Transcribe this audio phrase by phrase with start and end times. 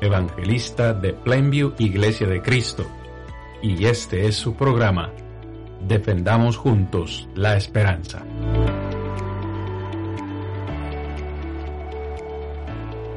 [0.00, 2.86] evangelista de Plainview Iglesia de Cristo,
[3.62, 5.12] y este es su programa,
[5.86, 8.24] Defendamos Juntos la Esperanza.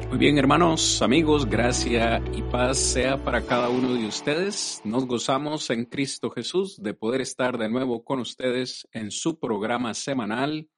[0.08, 4.80] Muy bien, hermanos, amigos, gracia y paz sea para cada uno de ustedes.
[4.84, 9.92] Nos gozamos en Cristo Jesús de poder estar de nuevo con ustedes en su programa
[9.94, 10.68] semanal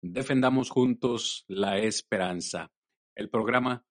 [0.00, 2.70] Defendamos Juntos la Esperanza
[3.16, 3.84] el programa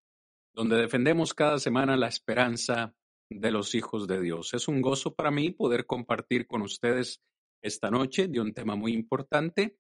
[0.58, 2.96] donde defendemos cada semana la esperanza
[3.30, 4.56] de los hijos de Dios.
[4.56, 7.22] Es un gozo para mí poder compartir con ustedes
[7.62, 9.78] esta noche de un tema muy importante.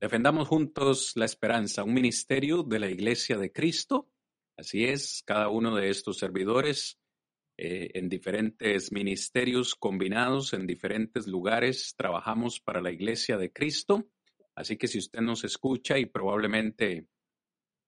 [0.00, 4.10] Defendamos juntos la esperanza, un ministerio de la Iglesia de Cristo.
[4.56, 6.98] Así es, cada uno de estos servidores
[7.56, 14.10] eh, en diferentes ministerios combinados, en diferentes lugares, trabajamos para la Iglesia de Cristo.
[14.56, 17.06] Así que si usted nos escucha y probablemente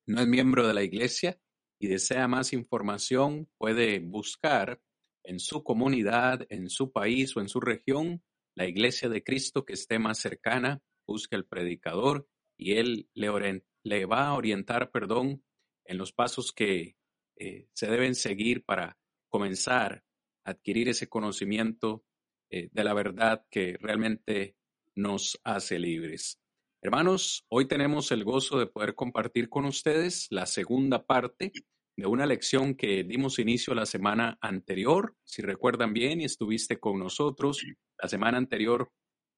[0.06, 1.36] no es miembro de la iglesia
[1.80, 4.80] y desea más información, puede buscar
[5.24, 8.22] en su comunidad, en su país o en su región
[8.54, 12.28] la iglesia de Cristo que esté más cercana, busque al predicador
[12.58, 15.42] y él le, le va a orientar, perdón,
[15.84, 16.96] en los pasos que
[17.36, 18.98] eh, se deben seguir para
[19.30, 20.04] comenzar
[20.44, 22.04] a adquirir ese conocimiento
[22.50, 24.56] eh, de la verdad que realmente
[24.94, 26.39] nos hace libres.
[26.82, 31.52] Hermanos, hoy tenemos el gozo de poder compartir con ustedes la segunda parte
[31.94, 35.14] de una lección que dimos inicio la semana anterior.
[35.22, 37.62] Si recuerdan bien y estuviste con nosotros,
[38.02, 38.90] la semana anterior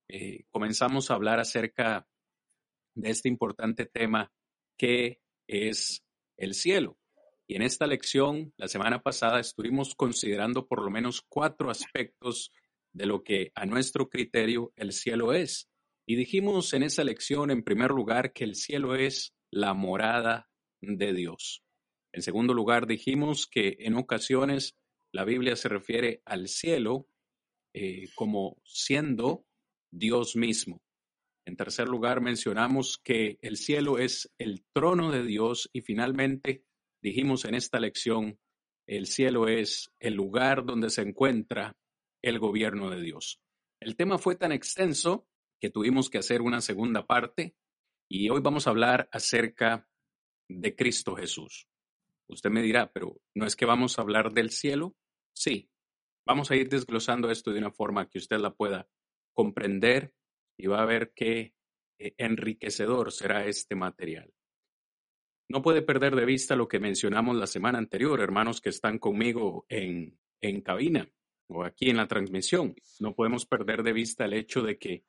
[0.09, 2.07] eh, comenzamos a hablar acerca
[2.95, 4.31] de este importante tema
[4.79, 6.05] que es
[6.37, 6.97] el cielo.
[7.49, 12.53] Y en esta lección, la semana pasada, estuvimos considerando por lo menos cuatro aspectos
[12.93, 15.72] de lo que a nuestro criterio el cielo es.
[16.07, 20.49] Y dijimos en esa lección, en primer lugar, que el cielo es la morada
[20.81, 21.63] de Dios.
[22.13, 24.77] En segundo lugar, dijimos que en ocasiones
[25.13, 27.07] la Biblia se refiere al cielo
[27.75, 29.47] eh, como siendo
[29.91, 30.83] Dios mismo.
[31.47, 36.65] En tercer lugar, mencionamos que el cielo es el trono de Dios y finalmente
[37.03, 38.39] dijimos en esta lección,
[38.87, 41.77] el cielo es el lugar donde se encuentra
[42.23, 43.41] el gobierno de Dios.
[43.81, 45.27] El tema fue tan extenso
[45.63, 47.55] que tuvimos que hacer una segunda parte
[48.11, 49.89] y hoy vamos a hablar acerca
[50.49, 51.69] de Cristo Jesús.
[52.29, 54.97] Usted me dirá, pero ¿no es que vamos a hablar del cielo?
[55.33, 55.71] Sí,
[56.27, 58.89] vamos a ir desglosando esto de una forma que usted la pueda
[59.33, 60.13] comprender
[60.59, 61.55] y va a ver qué
[62.01, 64.35] eh, enriquecedor será este material.
[65.49, 69.65] No puede perder de vista lo que mencionamos la semana anterior, hermanos que están conmigo
[69.69, 71.09] en, en cabina
[71.47, 72.75] o aquí en la transmisión.
[72.99, 75.05] No podemos perder de vista el hecho de que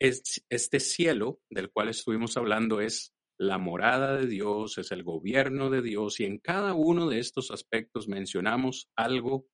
[0.00, 5.82] este cielo del cual estuvimos hablando es la morada de Dios, es el gobierno de
[5.82, 9.46] Dios y en cada uno de estos aspectos mencionamos algo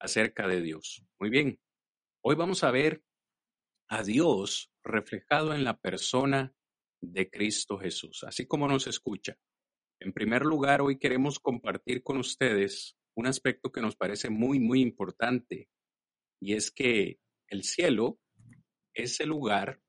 [0.00, 1.04] acerca de Dios.
[1.20, 1.60] Muy bien,
[2.24, 3.02] hoy vamos a ver
[3.88, 6.54] a Dios reflejado en la persona
[7.00, 9.36] de Cristo Jesús, así como nos escucha.
[10.00, 14.80] En primer lugar, hoy queremos compartir con ustedes un aspecto que nos parece muy, muy
[14.80, 15.68] importante
[16.40, 18.18] y es que el cielo
[18.94, 19.80] ese lugar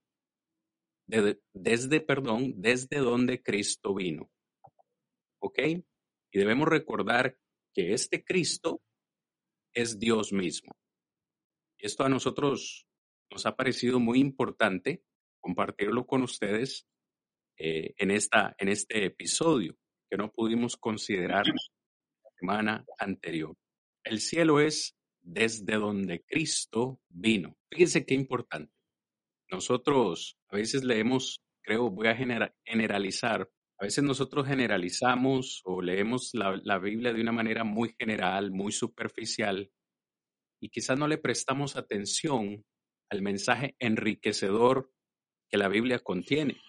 [1.05, 4.31] desde, perdón, desde donde Cristo vino.
[5.39, 5.59] ¿Ok?
[5.59, 7.37] Y debemos recordar
[7.73, 8.81] que este Cristo
[9.73, 10.71] es Dios mismo.
[11.77, 12.87] Esto a nosotros
[13.29, 15.03] nos ha parecido muy importante
[15.39, 16.87] compartirlo con ustedes
[17.57, 19.75] eh, en, esta, en este episodio
[20.09, 23.55] que no pudimos considerar la semana anterior.
[24.03, 27.57] El cielo es desde donde Cristo vino.
[27.69, 28.73] Fíjense qué importante.
[29.53, 33.47] Nosotros a veces leemos, creo, voy a generalizar,
[33.79, 38.71] a veces nosotros generalizamos o leemos la, la Biblia de una manera muy general, muy
[38.71, 39.71] superficial,
[40.59, 42.65] y quizás no le prestamos atención
[43.11, 44.91] al mensaje enriquecedor
[45.51, 46.59] que la Biblia contiene.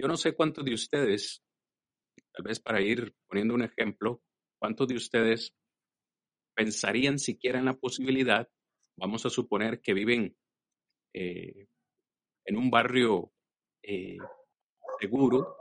[0.00, 1.42] Yo no sé cuántos de ustedes,
[2.32, 4.22] tal vez para ir poniendo un ejemplo,
[4.58, 5.54] cuántos de ustedes
[6.54, 8.48] pensarían siquiera en la posibilidad,
[8.98, 10.34] vamos a suponer que viven
[11.18, 11.66] eh,
[12.44, 13.32] en un barrio
[13.82, 14.18] eh,
[15.00, 15.56] seguro,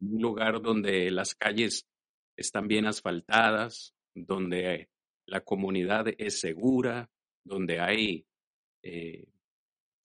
[0.00, 1.88] un lugar donde las calles
[2.36, 4.90] están bien asfaltadas, donde
[5.26, 7.10] la comunidad es segura,
[7.42, 8.26] donde hay,
[8.82, 9.26] eh,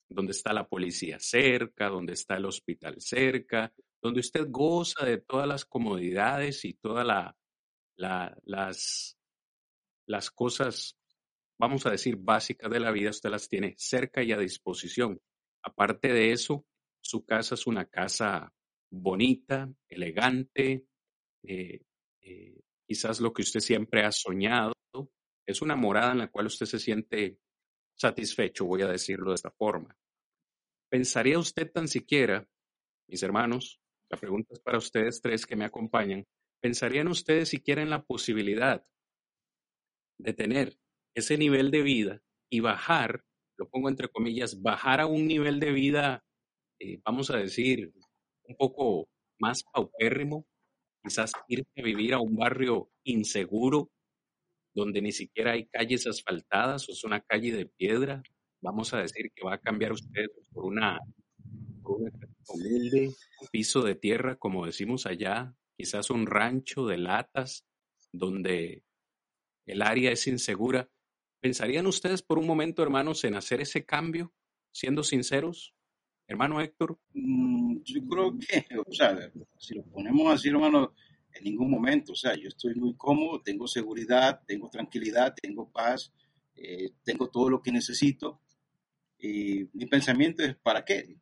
[0.08, 3.70] donde está la policía cerca, donde está el hospital cerca,
[4.00, 7.36] donde usted goza de todas las comodidades y todas la,
[7.96, 9.18] las,
[10.06, 10.97] las cosas,
[11.58, 15.20] vamos a decir, básicas de la vida, usted las tiene cerca y a disposición.
[15.62, 16.64] Aparte de eso,
[17.00, 18.52] su casa es una casa
[18.90, 20.86] bonita, elegante,
[21.42, 21.82] eh,
[22.20, 24.72] eh, quizás lo que usted siempre ha soñado,
[25.46, 27.38] es una morada en la cual usted se siente
[27.94, 29.96] satisfecho, voy a decirlo de esta forma.
[30.88, 32.46] ¿Pensaría usted tan siquiera,
[33.08, 33.80] mis hermanos,
[34.10, 36.26] la pregunta es para ustedes tres que me acompañan,
[36.60, 38.84] ¿pensarían ustedes siquiera en la posibilidad
[40.18, 40.78] de tener
[41.18, 43.24] ese nivel de vida y bajar,
[43.56, 46.24] lo pongo entre comillas, bajar a un nivel de vida,
[46.80, 47.92] eh, vamos a decir,
[48.44, 50.46] un poco más paupérrimo,
[51.02, 53.90] quizás irse a vivir a un barrio inseguro,
[54.74, 58.22] donde ni siquiera hay calles asfaltadas, o es una calle de piedra,
[58.60, 60.98] vamos a decir que va a cambiar usted por una
[62.48, 63.14] humilde,
[63.50, 67.64] piso de tierra, como decimos allá, quizás un rancho de latas,
[68.12, 68.84] donde
[69.66, 70.88] el área es insegura.
[71.40, 74.32] ¿Pensarían ustedes por un momento, hermanos, en hacer ese cambio,
[74.72, 75.74] siendo sinceros?
[76.26, 76.98] Hermano Héctor.
[77.14, 79.16] Mm, yo creo que, o sea,
[79.56, 80.94] si lo ponemos así, hermano,
[81.32, 86.12] en ningún momento, o sea, yo estoy muy cómodo, tengo seguridad, tengo tranquilidad, tengo paz,
[86.56, 88.40] eh, tengo todo lo que necesito.
[89.18, 91.16] Y mi pensamiento es, ¿para qué?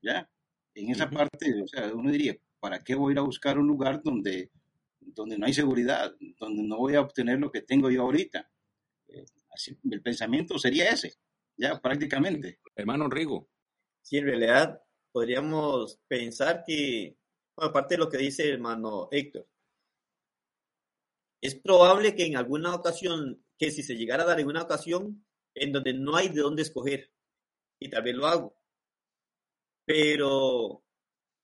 [0.00, 0.28] ¿Ya?
[0.74, 3.66] En esa parte, o sea, uno diría, ¿para qué voy a ir a buscar un
[3.66, 4.50] lugar donde,
[4.98, 8.50] donde no hay seguridad, donde no voy a obtener lo que tengo yo ahorita?
[9.52, 11.14] Así, el pensamiento sería ese,
[11.56, 12.60] ya prácticamente.
[12.74, 13.50] Hermano Rigo,
[14.02, 14.82] Sí, en realidad
[15.12, 17.16] podríamos pensar que,
[17.56, 19.48] aparte de lo que dice el hermano Héctor,
[21.40, 25.24] es probable que en alguna ocasión, que si se llegara a dar en una ocasión
[25.54, 27.12] en donde no hay de dónde escoger,
[27.80, 28.56] y tal vez lo hago.
[29.84, 30.84] Pero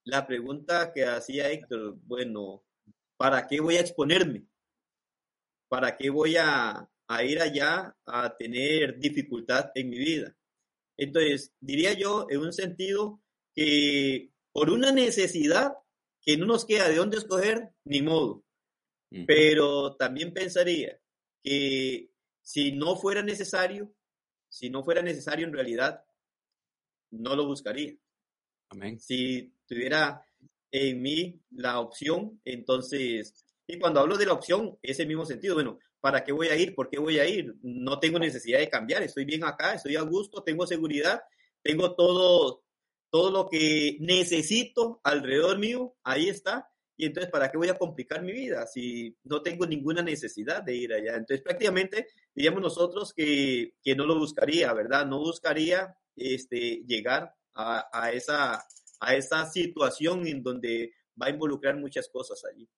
[0.05, 2.65] la pregunta que hacía Héctor, bueno,
[3.17, 4.47] ¿para qué voy a exponerme?
[5.69, 10.37] ¿Para qué voy a, a ir allá a tener dificultad en mi vida?
[10.97, 13.21] Entonces, diría yo, en un sentido,
[13.55, 15.73] que por una necesidad
[16.21, 18.45] que no nos queda de dónde escoger, ni modo.
[19.27, 21.01] Pero también pensaría
[21.43, 22.11] que
[22.43, 23.95] si no fuera necesario,
[24.51, 26.05] si no fuera necesario en realidad,
[27.11, 27.97] no lo buscaría.
[28.71, 29.01] Amén.
[29.01, 30.23] Si tuviera
[30.71, 35.79] en mí la opción, entonces, y cuando hablo de la opción, ese mismo sentido, bueno,
[36.01, 36.75] ¿Para qué voy a ir?
[36.75, 37.55] ¿Por qué voy a ir?
[37.63, 41.21] No tengo necesidad de cambiar, estoy bien acá, estoy a gusto, tengo seguridad,
[41.63, 42.63] tengo todo,
[43.11, 46.69] todo lo que necesito alrededor mío, ahí está.
[46.97, 50.75] Y entonces, ¿para qué voy a complicar mi vida si no tengo ninguna necesidad de
[50.75, 51.15] ir allá?
[51.15, 55.07] Entonces, prácticamente diríamos nosotros que, que no lo buscaría, ¿verdad?
[55.07, 58.65] No buscaría este, llegar a, a, esa,
[59.01, 62.69] a esa situación en donde va a involucrar muchas cosas allí.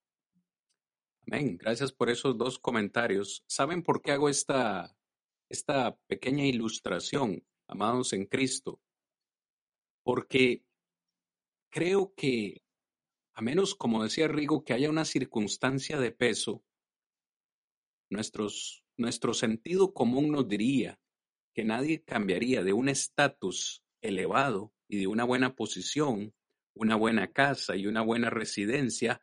[1.33, 3.45] Gracias por esos dos comentarios.
[3.47, 4.97] ¿Saben por qué hago esta,
[5.49, 8.81] esta pequeña ilustración, amados en Cristo?
[10.03, 10.65] Porque
[11.71, 12.65] creo que,
[13.33, 16.65] a menos como decía Rigo, que haya una circunstancia de peso,
[18.11, 20.99] nuestros, nuestro sentido común nos diría
[21.55, 26.35] que nadie cambiaría de un estatus elevado y de una buena posición,
[26.75, 29.23] una buena casa y una buena residencia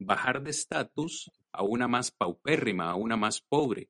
[0.00, 3.88] bajar de estatus a una más paupérrima, a una más pobre,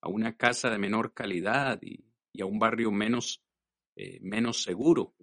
[0.00, 2.04] a una casa de menor calidad y,
[2.40, 3.44] a un barrio menos,
[3.96, 5.14] eh, menos seguro.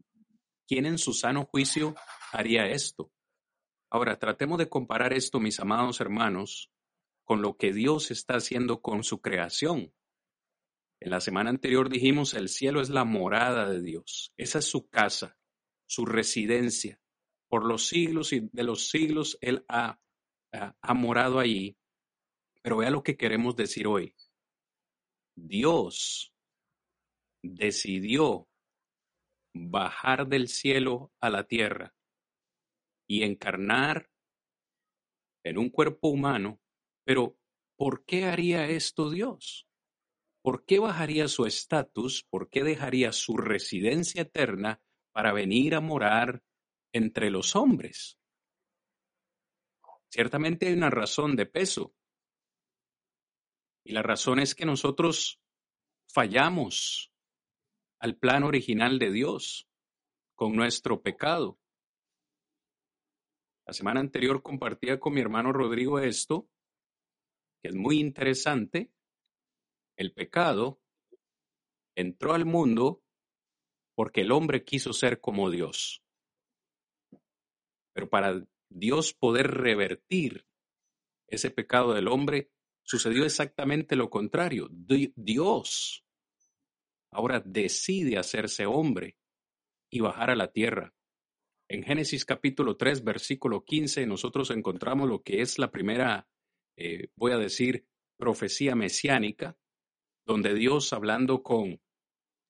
[0.67, 1.96] ¿Quién en su sano juicio
[2.31, 3.12] haría esto?
[3.89, 6.72] Ahora, tratemos de comparar esto, mis amados hermanos,
[7.24, 9.91] con lo que Dios está haciendo con su creación.
[11.00, 14.31] En la semana anterior dijimos, el cielo es la morada de Dios.
[14.38, 15.39] Esa es su casa,
[15.88, 17.01] su residencia.
[17.48, 20.00] Por los siglos y de los siglos Él ha
[20.51, 21.77] ha morado allí,
[22.62, 24.15] pero vea lo que queremos decir hoy.
[25.36, 26.34] Dios
[27.41, 28.48] decidió
[29.53, 31.94] bajar del cielo a la tierra
[33.08, 34.10] y encarnar
[35.44, 36.60] en un cuerpo humano,
[37.06, 37.38] pero
[37.77, 39.68] ¿por qué haría esto Dios?
[40.41, 42.25] ¿Por qué bajaría su estatus?
[42.29, 46.44] ¿Por qué dejaría su residencia eterna para venir a morar
[46.94, 48.18] entre los hombres?
[50.12, 51.94] Ciertamente hay una razón de peso.
[53.84, 55.42] Y la razón es que nosotros
[56.08, 57.12] fallamos
[58.00, 59.68] al plan original de Dios
[60.36, 61.60] con nuestro pecado.
[63.66, 66.50] La semana anterior compartía con mi hermano Rodrigo esto
[67.62, 68.92] que es muy interesante,
[69.98, 70.80] el pecado
[71.96, 73.04] entró al mundo
[73.96, 76.01] porque el hombre quiso ser como Dios.
[77.94, 80.45] Pero para Dios poder revertir
[81.27, 82.51] ese pecado del hombre,
[82.83, 84.69] sucedió exactamente lo contrario.
[84.71, 86.05] Dios
[87.11, 89.17] ahora decide hacerse hombre
[89.91, 90.93] y bajar a la tierra.
[91.67, 96.27] En Génesis capítulo 3, versículo 15, nosotros encontramos lo que es la primera,
[96.77, 97.85] eh, voy a decir,
[98.17, 99.57] profecía mesiánica,
[100.25, 101.79] donde Dios hablando con,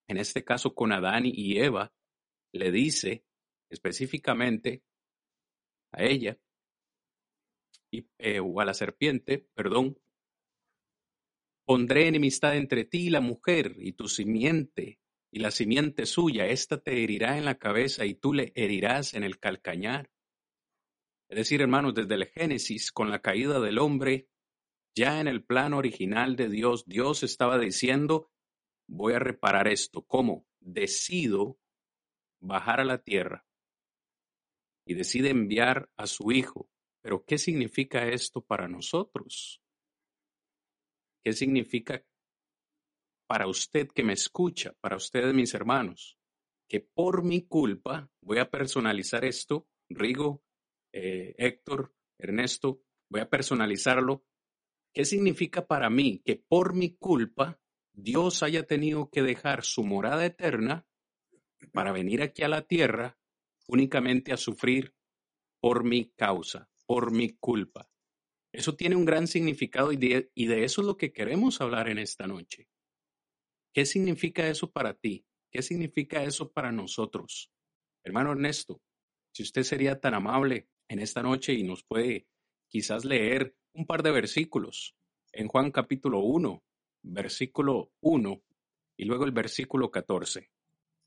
[0.08, 1.94] en este caso con Adán y Eva,
[2.54, 3.26] le dice
[3.70, 4.84] específicamente
[5.92, 6.38] a ella,
[7.92, 9.98] y, eh, o a la serpiente, perdón,
[11.66, 15.00] pondré enemistad entre ti y la mujer y tu simiente
[15.32, 19.24] y la simiente suya, ésta te herirá en la cabeza y tú le herirás en
[19.24, 20.10] el calcañar.
[21.30, 24.28] Es decir, hermanos, desde el Génesis, con la caída del hombre,
[24.96, 28.32] ya en el plano original de Dios, Dios estaba diciendo,
[28.88, 30.02] voy a reparar esto.
[30.02, 30.48] ¿Cómo?
[30.60, 31.60] Decido
[32.40, 33.46] bajar a la tierra
[34.90, 36.68] y decide enviar a su Hijo.
[37.04, 39.62] Pero ¿qué significa esto para nosotros?
[41.24, 42.04] ¿Qué significa
[43.28, 46.18] para usted que me escucha, para ustedes mis hermanos?
[46.68, 50.44] Que por mi culpa, voy a personalizar esto, Rigo,
[50.92, 52.82] eh, Héctor, Ernesto,
[53.12, 54.26] voy a personalizarlo.
[54.92, 57.62] ¿Qué significa para mí que por mi culpa
[57.94, 60.88] Dios haya tenido que dejar su morada eterna
[61.74, 63.19] para venir aquí a la tierra
[63.70, 64.94] únicamente a sufrir
[65.62, 67.90] por mi causa, por mi culpa?
[68.52, 72.26] Eso tiene un gran significado y de, eso es lo que queremos hablar en esta
[72.26, 72.68] noche.
[73.74, 75.26] ¿Qué significa eso para ti?
[75.52, 77.52] ¿Qué significa eso para nosotros?
[78.04, 78.82] Hermano Ernesto,
[79.32, 82.28] si usted sería tan amable en esta noche y nos puede
[82.68, 84.96] quizás leer un par de versículos
[85.32, 86.64] en Juan capítulo 1,
[87.04, 88.44] versículo 1
[88.98, 90.52] y luego el versículo 14.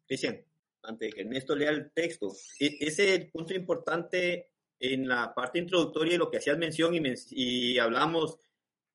[0.06, 0.44] Cristian,
[0.82, 5.32] antes de que Ernesto lea el texto, e, ese es el punto importante en la
[5.34, 8.38] parte introductoria de lo que hacías mención y, y hablamos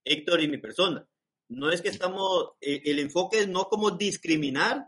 [0.04, 1.08] Héctor y mi persona.
[1.50, 4.86] No es que estamos, eh, el enfoque es no como discriminar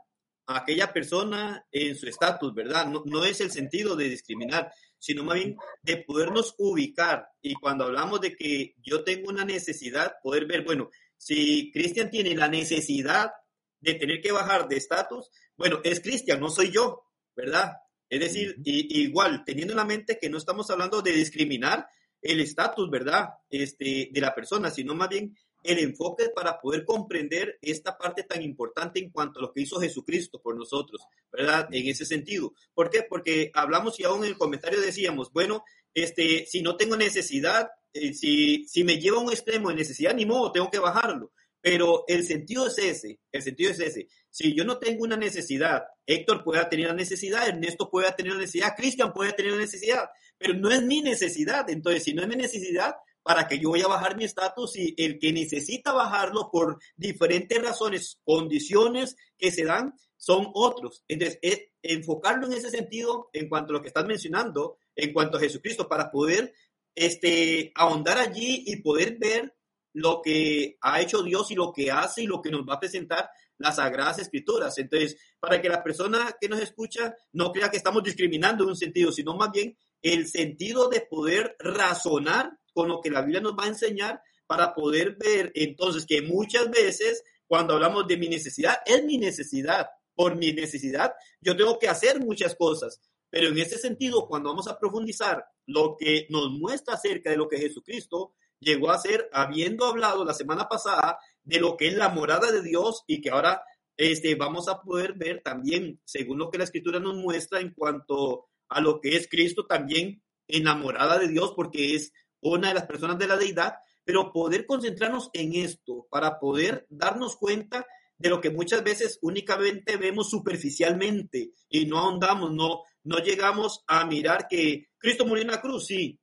[0.47, 2.87] a aquella persona en su estatus, ¿verdad?
[2.87, 7.29] No, no es el sentido de discriminar, sino más bien de podernos ubicar.
[7.41, 12.35] Y cuando hablamos de que yo tengo una necesidad, poder ver, bueno, si Cristian tiene
[12.35, 13.31] la necesidad
[13.79, 15.29] de tener que bajar de estatus,
[15.59, 17.03] bueno, es Cristian, no soy yo,
[17.35, 17.73] ¿verdad?
[18.09, 21.85] Es decir, igual, teniendo en la mente que no estamos hablando de discriminar
[22.21, 23.27] el estatus, ¿verdad?
[23.49, 28.41] Este, de la persona, sino más bien el enfoque para poder comprender esta parte tan
[28.41, 31.67] importante en cuanto a lo que hizo Jesucristo por nosotros, ¿verdad?
[31.73, 32.53] En ese sentido.
[32.73, 33.03] ¿Por qué?
[33.03, 38.13] Porque hablamos y aún en el comentario decíamos, bueno, este, si no tengo necesidad, eh,
[38.13, 41.33] si, si me lleva a un extremo de necesidad, ni modo, tengo que bajarlo.
[41.61, 44.07] Pero el sentido es ese, el sentido es ese.
[44.29, 48.39] Si yo no tengo una necesidad, Héctor puede tener la necesidad, Ernesto puede tener la
[48.39, 51.69] necesidad, Cristian puede tener la necesidad, pero no es mi necesidad.
[51.69, 54.77] Entonces, si no es mi necesidad, ¿para que yo voy a bajar mi estatus?
[54.77, 61.03] Y el que necesita bajarlo por diferentes razones, condiciones que se dan, son otros.
[61.07, 65.37] Entonces, es enfocarlo en ese sentido, en cuanto a lo que estás mencionando, en cuanto
[65.37, 66.53] a Jesucristo, para poder
[66.95, 69.53] este, ahondar allí y poder ver
[69.99, 72.79] lo que ha hecho Dios y lo que hace y lo que nos va a
[72.79, 74.77] presentar las Sagradas Escrituras.
[74.77, 78.75] Entonces, para que la persona que nos escucha no crea que estamos discriminando en un
[78.77, 83.53] sentido, sino más bien el sentido de poder razonar con lo que la Biblia nos
[83.53, 88.77] va a enseñar para poder ver entonces que muchas veces cuando hablamos de mi necesidad,
[88.85, 89.87] es mi necesidad.
[90.15, 93.01] Por mi necesidad, yo tengo que hacer muchas cosas.
[93.29, 97.47] Pero en ese sentido, cuando vamos a profundizar lo que nos muestra acerca de lo
[97.47, 102.09] que Jesucristo llegó a ser, habiendo hablado la semana pasada de lo que es la
[102.09, 103.63] morada de Dios y que ahora
[103.97, 108.47] este, vamos a poder ver también, según lo que la escritura nos muestra en cuanto
[108.69, 112.75] a lo que es Cristo también en la morada de Dios, porque es una de
[112.75, 113.75] las personas de la deidad,
[114.05, 117.85] pero poder concentrarnos en esto para poder darnos cuenta
[118.17, 124.05] de lo que muchas veces únicamente vemos superficialmente y no ahondamos, no, no llegamos a
[124.05, 126.19] mirar que Cristo murió en la cruz, sí,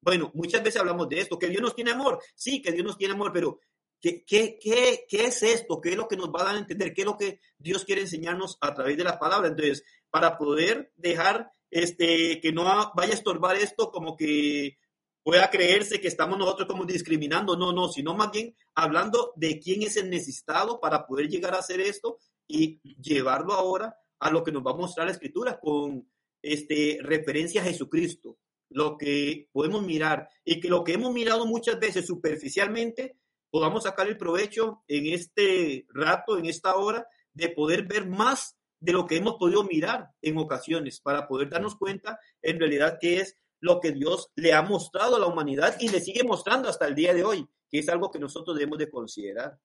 [0.00, 2.20] bueno, muchas veces hablamos de esto, que Dios nos tiene amor.
[2.34, 3.60] Sí, que Dios nos tiene amor, pero
[4.00, 5.80] ¿qué, qué, qué, qué es esto?
[5.80, 6.94] ¿Qué es lo que nos va a dar a entender?
[6.94, 9.48] ¿Qué es lo que Dios quiere enseñarnos a través de la palabra?
[9.48, 12.64] Entonces, para poder dejar este, que no
[12.94, 14.78] vaya a estorbar esto como que
[15.22, 19.82] pueda creerse que estamos nosotros como discriminando, no, no, sino más bien hablando de quién
[19.82, 24.52] es el necesitado para poder llegar a hacer esto y llevarlo ahora a lo que
[24.52, 28.38] nos va a mostrar la escritura con este, referencia a Jesucristo
[28.70, 33.16] lo que podemos mirar y que lo que hemos mirado muchas veces superficialmente
[33.50, 38.92] podamos sacar el provecho en este rato, en esta hora, de poder ver más de
[38.92, 43.36] lo que hemos podido mirar en ocasiones, para poder darnos cuenta en realidad qué es
[43.60, 46.94] lo que Dios le ha mostrado a la humanidad y le sigue mostrando hasta el
[46.94, 49.58] día de hoy, que es algo que nosotros debemos de considerar.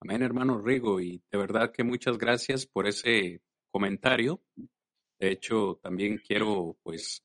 [0.00, 4.42] Amén, hermano Rigo, y de verdad que muchas gracias por ese comentario.
[5.20, 7.22] De hecho, también quiero, pues,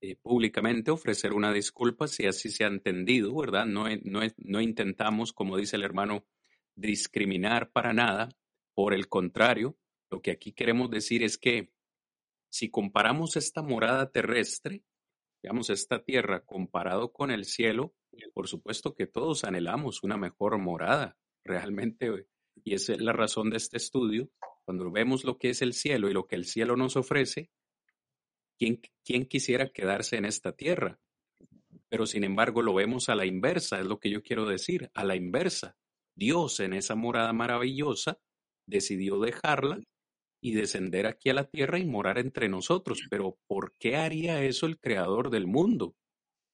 [0.00, 3.66] eh, públicamente ofrecer una disculpa si así se ha entendido, ¿verdad?
[3.66, 6.24] No, no, intentamos, como dice el hermano,
[6.76, 8.28] discriminar para nada.
[8.74, 9.76] Por el contrario,
[10.08, 11.72] lo que aquí queremos decir es que
[12.48, 14.84] si comparamos esta morada terrestre,
[15.42, 17.92] digamos, esta tierra comparado con el cielo,
[18.34, 23.56] por supuesto que todos anhelamos una mejor morada, realmente, y esa es la razón de
[23.56, 24.30] este estudio.
[24.64, 27.50] Cuando vemos lo que es el cielo y lo que el cielo nos ofrece,
[28.58, 30.98] ¿quién, quisiera quedarse en esta tierra?
[31.88, 35.04] Pero sin embargo lo vemos a la inversa, es lo que yo quiero decir, a
[35.04, 35.76] la inversa.
[36.14, 38.18] Dios en esa morada maravillosa
[38.66, 39.80] decidió dejarla
[40.42, 43.06] y descender aquí a la tierra y morar entre nosotros.
[43.08, 45.94] Pero ¿por qué haría eso el creador del mundo?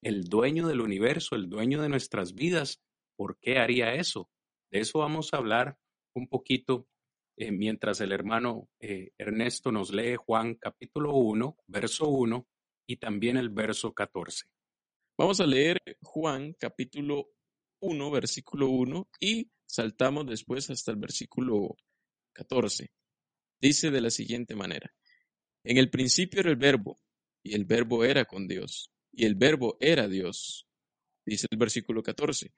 [0.01, 2.81] El dueño del universo, el dueño de nuestras vidas.
[3.17, 4.29] ¿Por qué haría eso?
[4.71, 5.77] De eso vamos a hablar
[6.13, 6.87] un poquito
[7.37, 12.47] eh, mientras el hermano eh, Ernesto nos lee Juan capítulo 1, verso 1
[12.87, 14.45] y también el verso 14.
[15.17, 17.29] Vamos a leer Juan capítulo
[17.81, 21.75] 1, versículo 1 y saltamos después hasta el versículo
[22.33, 22.91] 14.
[23.59, 24.93] Dice de la siguiente manera,
[25.63, 26.97] en el principio era el verbo
[27.43, 30.67] y el verbo era con Dios y el verbo era Dios.
[31.25, 32.53] Dice el versículo 14,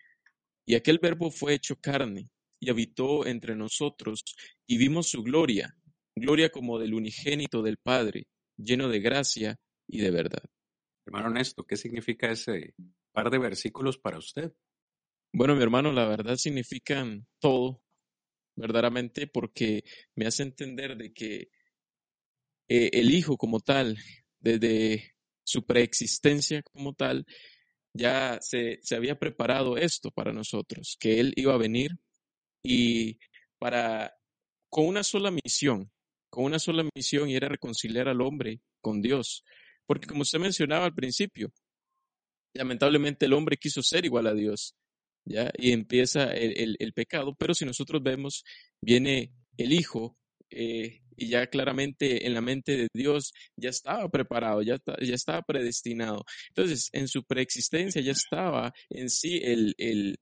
[0.65, 2.29] y aquel verbo fue hecho carne
[2.60, 4.24] y habitó entre nosotros,
[4.66, 5.76] y vimos su gloria,
[6.16, 10.44] gloria como del unigénito del Padre, lleno de gracia y de verdad.
[11.06, 12.74] Hermano Néstor, ¿qué significa ese
[13.12, 14.51] par de versículos para usted?
[15.31, 17.81] Bueno, mi hermano, la verdad significan todo,
[18.55, 19.84] verdaderamente, porque
[20.16, 21.50] me hace entender de que
[22.68, 23.98] eh, el Hijo como tal,
[24.40, 27.25] desde su preexistencia como tal,
[27.94, 31.92] ya se, se había preparado esto para nosotros, que Él iba a venir
[32.68, 33.20] y
[33.58, 34.14] para,
[34.70, 35.90] con una sola misión,
[36.30, 39.44] con una sola misión y era reconciliar al hombre con Dios.
[39.86, 41.51] Porque como usted mencionaba al principio,
[42.53, 44.75] lamentablemente el hombre quiso ser igual a Dios,
[45.25, 45.50] ¿ya?
[45.58, 48.44] Y empieza el, el, pecado, pero si nosotros vemos,
[48.82, 50.18] viene el Hijo
[50.50, 55.42] eh, y ya claramente en la mente de Dios ya estaba preparado, ya, ya estaba
[55.42, 56.25] predestinado.
[56.50, 60.20] Entonces, en su preexistencia ya estaba en sí el, el,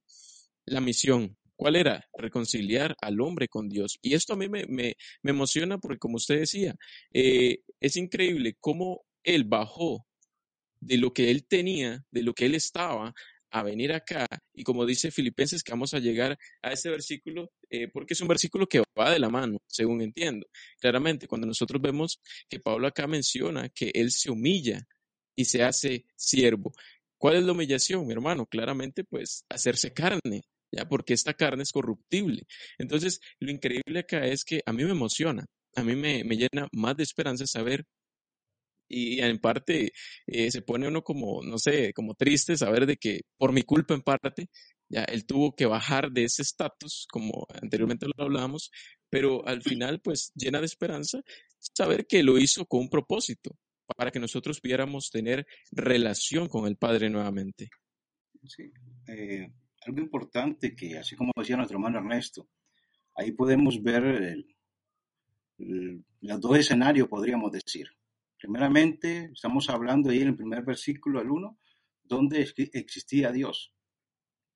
[0.65, 2.05] la misión, ¿Cuál era?
[2.17, 3.97] Reconciliar al hombre con Dios.
[4.01, 6.75] Y esto a mí me, me, emociona porque, como usted decía,
[7.13, 10.05] eh, es increíble cómo Él bajó
[10.79, 13.13] de lo que Él tenía, de lo que Él estaba,
[13.55, 14.27] a venir acá.
[14.53, 18.27] Y como dice Filipenses, que vamos a llegar a ese versículo, eh, porque es un
[18.27, 20.45] versículo que va de la mano, según entiendo.
[20.79, 24.85] Claramente, cuando nosotros vemos que Pablo acá menciona que Él se humilla
[25.37, 26.73] y se hace siervo.
[27.17, 28.45] ¿Cuál es la humillación, mi hermano?
[28.45, 30.43] Claramente, pues, hacerse carne,
[30.89, 32.43] Porque esta carne es corruptible.
[32.77, 36.97] Entonces, lo increíble acá es que a mí me emociona, a mí me, llena más
[36.97, 37.85] de esperanza saber
[38.87, 39.93] y en parte
[40.27, 43.95] eh, se pone uno como, no sé, como triste saber de que por mi culpa
[43.95, 44.47] en parte,
[44.89, 48.69] ya él tuvo que bajar de ese estatus, como anteriormente lo hablábamos,
[49.09, 51.21] pero al final pues llena de esperanza
[51.57, 53.57] saber que lo hizo con un propósito,
[53.97, 57.69] para que nosotros pudiéramos tener relación con el Padre nuevamente.
[58.43, 58.71] Sí,
[59.07, 59.49] eh,
[59.85, 62.49] algo importante que, así como decía nuestro hermano Ernesto,
[63.15, 64.35] ahí podemos ver
[65.57, 67.87] los dos escenarios, podríamos decir.
[68.37, 71.57] Primeramente, estamos hablando ahí en el primer versículo, el 1,
[72.03, 72.41] donde
[72.73, 73.71] existía Dios.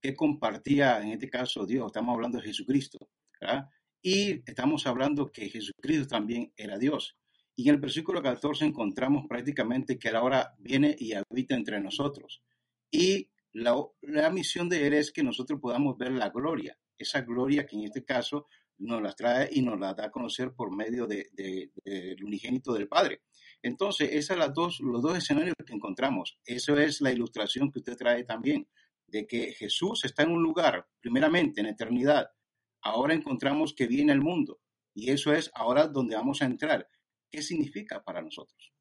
[0.02, 1.88] ¿Qué compartía en este caso Dios?
[1.88, 3.10] Estamos hablando de Jesucristo.
[4.02, 7.18] Y estamos hablando que Jesucristo también era Dios.
[7.56, 12.42] Y en el versículo 14 encontramos prácticamente que Él ahora viene y habita entre nosotros.
[12.92, 17.76] Y la, misión de Él es que nosotros podamos ver la gloria, esa gloria que
[17.76, 21.30] en este caso nos la trae y nos la da a conocer por medio del
[21.34, 23.24] de, unigénito del Padre.
[23.62, 26.40] Entonces, esos son dos, los dos escenarios que encontramos.
[26.46, 28.70] Eso es la ilustración que usted trae también,
[29.08, 32.30] de que Jesús está en un lugar, primeramente en eternidad.
[32.82, 34.62] Ahora encontramos que viene el mundo.
[34.94, 36.88] Y eso es ahora donde vamos a entrar.
[37.30, 38.74] ¿Qué significa para nosotros?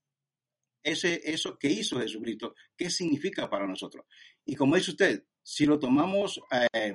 [0.83, 4.07] Ese, eso que hizo Jesucristo, ¿qué significa para nosotros?
[4.45, 6.95] Y como dice usted, si lo tomamos eh,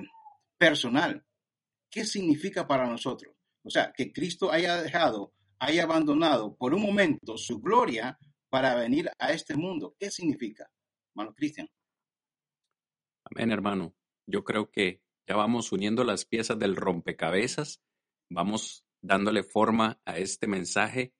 [0.56, 1.24] personal,
[1.90, 3.34] ¿qué significa para nosotros?
[3.62, 8.18] O sea, que Cristo haya dejado, haya abandonado por un momento su gloria
[8.50, 9.96] para venir a este mundo.
[9.98, 10.70] ¿Qué significa,
[11.10, 11.68] hermano Cristian?
[13.24, 13.94] Amén, hermano.
[14.26, 17.80] Yo creo que Ya vamos uniendo las piezas del rompecabezas,
[18.28, 21.14] vamos dándole forma a este mensaje,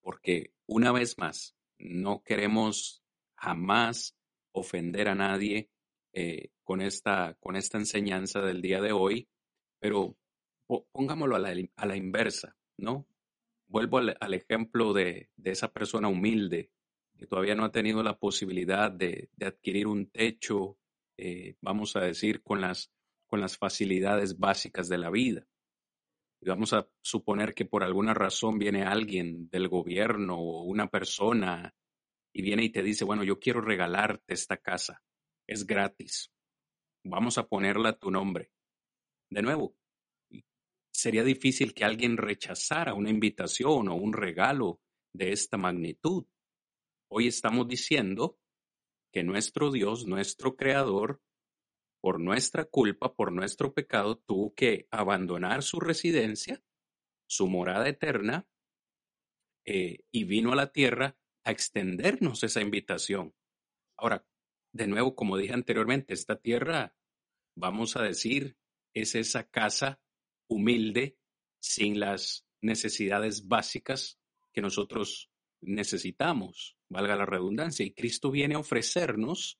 [0.00, 3.02] porque una vez más, no queremos
[3.36, 4.16] jamás
[4.52, 5.70] ofender a nadie
[6.12, 9.28] eh, con, esta, con esta enseñanza del día de hoy,
[9.80, 10.16] pero
[10.92, 13.06] pongámoslo a la, inversa, ¿no?
[13.66, 16.70] Vuelvo al, al ejemplo de, de, esa persona humilde
[17.18, 20.78] que todavía no ha tenido la posibilidad de, de adquirir un techo,
[21.16, 22.92] eh, vamos a decir, con las,
[23.26, 25.46] con las facilidades básicas de la vida.
[26.46, 31.74] Vamos a suponer que por alguna razón viene alguien del gobierno o una persona
[32.32, 35.02] y viene y te dice, bueno, yo quiero regalarte esta casa,
[35.46, 36.32] es gratis,
[37.04, 38.50] vamos a ponerla a tu nombre.
[39.30, 39.76] De nuevo,
[40.92, 44.80] sería difícil que alguien rechazara una invitación o un regalo
[45.12, 46.26] de esta magnitud.
[47.08, 48.38] Hoy estamos diciendo
[49.12, 51.22] que nuestro Dios, nuestro Creador,
[52.04, 56.62] por nuestra culpa, por nuestro pecado, tuvo que abandonar su residencia,
[57.26, 58.46] su morada eterna,
[59.64, 63.34] eh, y vino a la tierra a extendernos esa invitación.
[63.96, 64.22] Ahora,
[64.74, 66.94] de nuevo, como dije anteriormente, esta tierra,
[67.56, 68.58] vamos a decir,
[68.92, 69.98] es esa casa
[70.46, 71.16] humilde,
[71.58, 74.20] sin las necesidades básicas
[74.52, 75.30] que nosotros
[75.62, 79.58] necesitamos, valga la redundancia, y Cristo viene a ofrecernos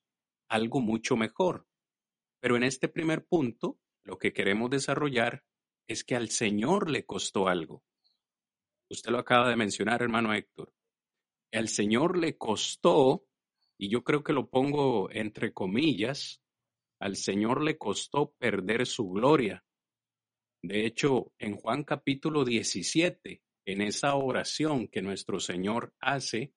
[0.50, 1.66] algo mucho mejor.
[2.44, 5.42] Pero en este primer punto, lo que queremos desarrollar
[5.88, 7.82] es que al Señor le costó algo.
[8.90, 10.74] Usted lo acaba de mencionar, hermano Héctor
[11.54, 13.28] el Señor le costó,
[13.78, 16.42] y yo creo que lo pongo entre comillas,
[16.98, 19.64] al Señor le costó perder su gloria.
[20.64, 26.52] De hecho, en Juan capítulo 17, en esa oración que nuestro Señor hace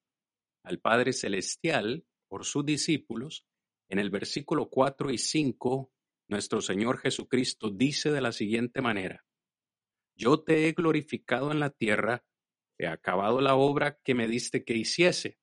[0.64, 3.46] al Padre Celestial por sus discípulos,
[3.90, 5.92] en el versículo 4 y 5,
[6.30, 9.26] nuestro Señor Jesucristo dice de la siguiente manera,
[10.16, 12.26] Yo te he glorificado en la tierra
[12.78, 15.40] he acabado la obra que me diste que hiciese.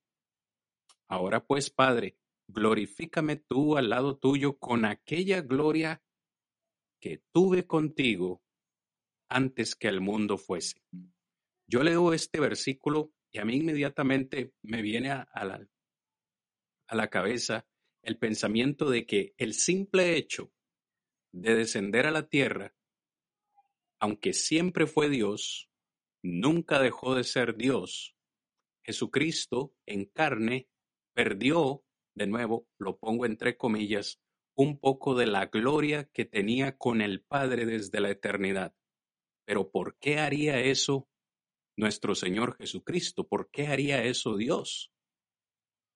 [1.08, 2.16] Ahora pues, Padre,
[2.48, 6.02] glorifícame tú al lado tuyo con aquella gloria
[7.00, 8.42] que tuve contigo
[9.28, 10.82] antes que el mundo fuese.
[11.66, 15.66] Yo leo este versículo y a mí inmediatamente me viene a, la,
[16.86, 17.66] a la cabeza
[18.04, 20.52] el pensamiento de que el simple hecho
[21.32, 22.74] de descender a la tierra,
[23.98, 25.70] aunque siempre fue Dios,
[26.22, 28.16] nunca dejó de ser Dios.
[28.84, 30.68] Jesucristo en carne
[31.14, 34.20] perdió, de nuevo, lo pongo entre comillas,
[34.54, 38.74] un poco de la gloria que tenía con el Padre desde la eternidad.
[39.44, 41.08] Pero ¿por qué haría eso
[41.76, 43.26] nuestro Señor Jesucristo?
[43.26, 44.93] ¿Por qué haría eso Dios?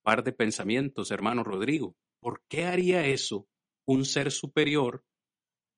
[0.09, 1.95] Par de pensamientos, hermano Rodrigo.
[2.19, 3.47] ¿Por qué haría eso
[3.87, 5.05] un ser superior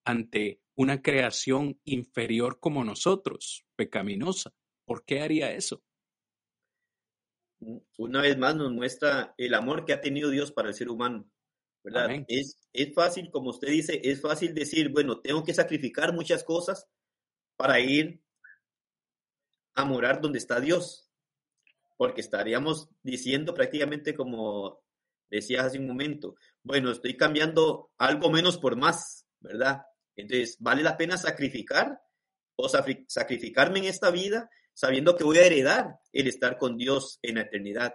[0.05, 4.55] ante una creación inferior como nosotros, pecaminosa.
[4.87, 5.83] ¿Por qué haría eso?
[7.99, 11.29] Una vez más nos muestra el amor que ha tenido Dios para el ser humano,
[11.83, 12.25] ¿verdad?
[12.29, 16.89] Es, es fácil, como usted dice, es fácil decir, bueno, tengo que sacrificar muchas cosas
[17.57, 18.23] para ir
[19.75, 21.10] a morar donde está Dios,
[22.01, 24.83] porque estaríamos diciendo prácticamente como
[25.29, 29.83] decías hace un momento, bueno, estoy cambiando algo menos por más, ¿verdad?
[30.17, 32.01] Entonces, ¿vale la pena sacrificar
[32.57, 37.35] o sacrificarme en esta vida sabiendo que voy a heredar el estar con Dios en
[37.35, 37.95] la eternidad?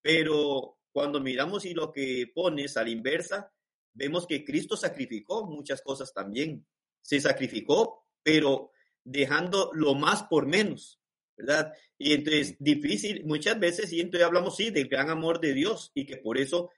[0.00, 3.52] Pero cuando miramos y lo que pones a la inversa,
[3.94, 6.68] vemos que Cristo sacrificó muchas cosas también.
[7.02, 8.70] Se sacrificó, pero
[9.02, 10.99] dejando lo más por menos,
[11.40, 11.72] ¿verdad?
[11.98, 16.06] Y entonces, difícil, muchas veces, y entonces hablamos, sí, del gran amor de Dios y
[16.06, 16.70] que por eso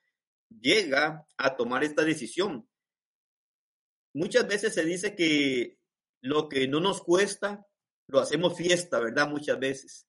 [0.49, 2.69] llega a tomar esta decisión
[4.15, 5.79] muchas veces se dice que
[6.21, 7.67] lo que no nos cuesta,
[8.07, 9.29] lo hacemos fiesta, ¿verdad?
[9.29, 10.07] Muchas veces.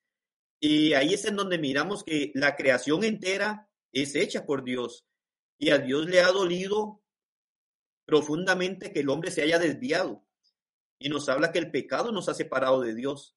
[0.59, 5.05] Y ahí es en donde miramos que la creación entera es hecha por Dios.
[5.57, 7.01] Y a Dios le ha dolido
[8.05, 10.25] profundamente que el hombre se haya desviado.
[10.99, 13.35] Y nos habla que el pecado nos ha separado de Dios.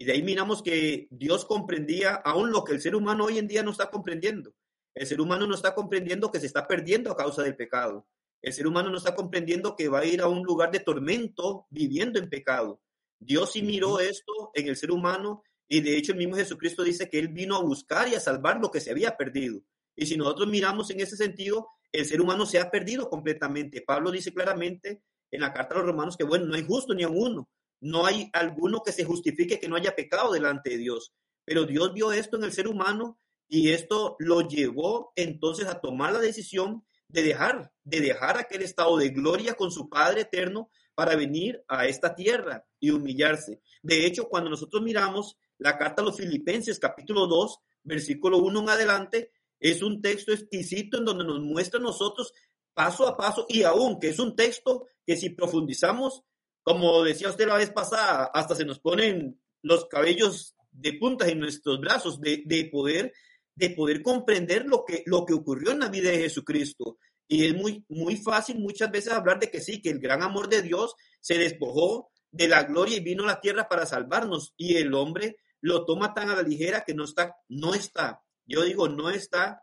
[0.00, 3.46] Y de ahí miramos que Dios comprendía aún lo que el ser humano hoy en
[3.46, 4.54] día no está comprendiendo.
[4.94, 8.06] El ser humano no está comprendiendo que se está perdiendo a causa del pecado.
[8.40, 11.66] El ser humano no está comprendiendo que va a ir a un lugar de tormento
[11.68, 12.80] viviendo en pecado.
[13.18, 17.10] Dios sí miró esto en el ser humano y de hecho el mismo Jesucristo dice
[17.10, 19.60] que Él vino a buscar y a salvar lo que se había perdido.
[19.94, 23.82] Y si nosotros miramos en ese sentido, el ser humano se ha perdido completamente.
[23.82, 27.02] Pablo dice claramente en la carta a los romanos que, bueno, no hay justo ni
[27.02, 27.50] a uno.
[27.80, 31.12] No hay alguno que se justifique que no haya pecado delante de Dios.
[31.44, 36.12] Pero Dios vio esto en el ser humano y esto lo llevó entonces a tomar
[36.12, 41.16] la decisión de dejar, de dejar aquel estado de gloria con su Padre eterno para
[41.16, 43.60] venir a esta tierra y humillarse.
[43.82, 48.68] De hecho, cuando nosotros miramos la carta a los Filipenses, capítulo 2, versículo 1 en
[48.68, 52.32] adelante, es un texto exquisito en donde nos muestra a nosotros
[52.72, 56.22] paso a paso y aún que es un texto que si profundizamos,
[56.62, 61.40] como decía usted la vez pasada, hasta se nos ponen los cabellos de punta en
[61.40, 63.12] nuestros brazos de, de poder
[63.60, 66.98] de poder comprender lo que, lo que ocurrió en la vida de Jesucristo.
[67.28, 70.48] Y es muy, muy fácil muchas veces hablar de que sí, que el gran amor
[70.48, 74.54] de Dios se despojó de la gloria y vino a la tierra para salvarnos.
[74.56, 78.62] Y el hombre lo toma tan a la ligera que no está, no está, yo
[78.62, 79.62] digo, no está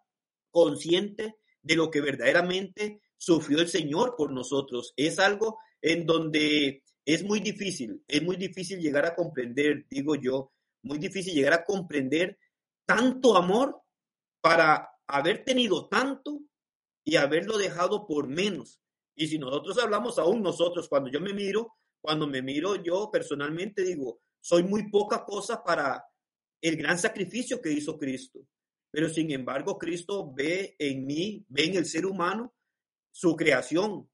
[0.51, 4.93] consciente de lo que verdaderamente sufrió el Señor por nosotros.
[4.95, 10.51] Es algo en donde es muy difícil, es muy difícil llegar a comprender, digo yo,
[10.83, 12.37] muy difícil llegar a comprender
[12.85, 13.81] tanto amor
[14.41, 16.41] para haber tenido tanto
[17.05, 18.81] y haberlo dejado por menos.
[19.15, 23.83] Y si nosotros hablamos aún nosotros, cuando yo me miro, cuando me miro yo personalmente
[23.83, 26.03] digo, soy muy poca cosa para
[26.59, 28.41] el gran sacrificio que hizo Cristo.
[28.91, 32.53] Pero sin embargo, Cristo ve en mí, ve en el ser humano
[33.13, 34.09] su creación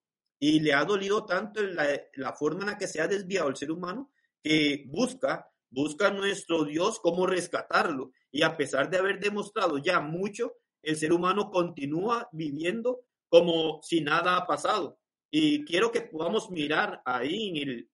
[0.45, 3.55] y le ha dolido tanto la, la forma en la que se ha desviado el
[3.55, 4.11] ser humano
[4.43, 8.11] que busca, busca a nuestro Dios cómo rescatarlo.
[8.29, 14.01] Y a pesar de haber demostrado ya mucho, el ser humano continúa viviendo como si
[14.01, 14.99] nada ha pasado.
[15.31, 17.89] Y quiero que podamos mirar ahí en, el,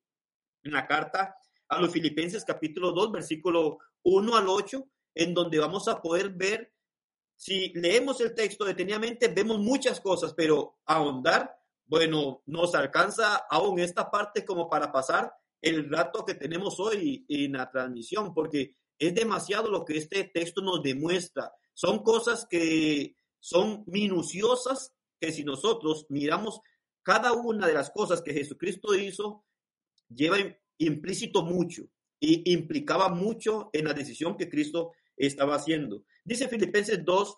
[0.63, 1.35] en la carta
[1.67, 6.73] a los Filipenses capítulo 2, versículo 1 al 8, en donde vamos a poder ver,
[7.35, 11.58] si leemos el texto detenidamente, vemos muchas cosas, pero ahondar,
[11.89, 17.53] bueno, nos alcanza aún esta parte como para pasar el rato que tenemos hoy en
[17.53, 21.51] la transmisión, porque es demasiado lo que este texto nos demuestra.
[21.73, 26.61] Son cosas que son minuciosas, que si nosotros miramos
[27.01, 29.43] cada una de las cosas que Jesucristo hizo,
[30.09, 30.37] lleva
[30.77, 31.83] implícito mucho
[32.19, 36.03] y implicaba mucho en la decisión que Cristo estaba haciendo.
[36.23, 37.37] Dice Filipenses 2,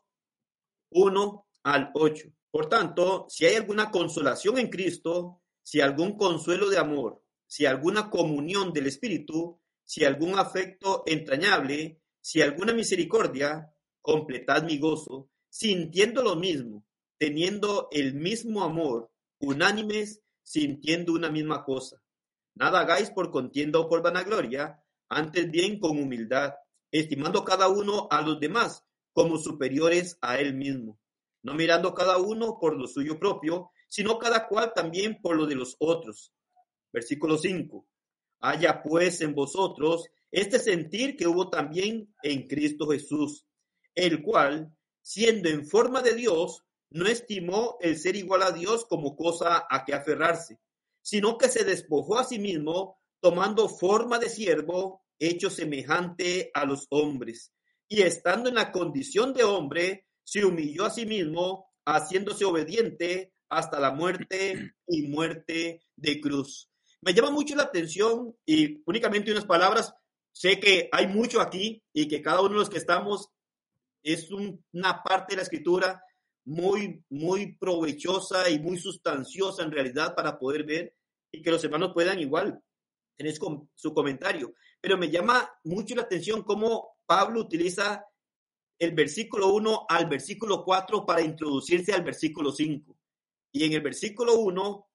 [0.89, 2.33] 1 al 8.
[2.51, 8.09] Por tanto, si hay alguna consolación en Cristo, si algún consuelo de amor, si alguna
[8.09, 16.35] comunión del Espíritu, si algún afecto entrañable, si alguna misericordia, completad mi gozo, sintiendo lo
[16.35, 16.85] mismo,
[17.17, 22.01] teniendo el mismo amor, unánimes, sintiendo una misma cosa.
[22.55, 26.53] Nada hagáis por contienda o por vanagloria, antes bien con humildad,
[26.91, 31.00] estimando cada uno a los demás como superiores a él mismo,
[31.43, 35.55] no mirando cada uno por lo suyo propio, sino cada cual también por lo de
[35.55, 36.33] los otros.
[36.91, 37.85] Versículo 5.
[38.41, 43.45] Haya pues en vosotros este sentir que hubo también en Cristo Jesús,
[43.95, 49.15] el cual, siendo en forma de Dios, no estimó el ser igual a Dios como
[49.15, 50.59] cosa a que aferrarse,
[51.01, 56.87] sino que se despojó a sí mismo, tomando forma de siervo, hecho semejante a los
[56.89, 57.53] hombres,
[57.87, 63.79] y estando en la condición de hombre, se humilló a sí mismo, haciéndose obediente hasta
[63.79, 66.69] la muerte y muerte de cruz.
[67.01, 69.93] Me llama mucho la atención y únicamente unas palabras,
[70.31, 73.29] sé que hay mucho aquí y que cada uno de los que estamos
[74.03, 76.03] es una parte de la escritura
[76.45, 80.95] muy, muy provechosa y muy sustanciosa en realidad para poder ver
[81.31, 82.61] y que los hermanos puedan igual
[83.17, 83.35] tener
[83.75, 84.53] su comentario.
[84.79, 88.05] Pero me llama mucho la atención cómo Pablo utiliza
[88.81, 92.97] el versículo 1 al versículo 4 para introducirse al versículo 5.
[93.53, 94.89] Y en el versículo 1,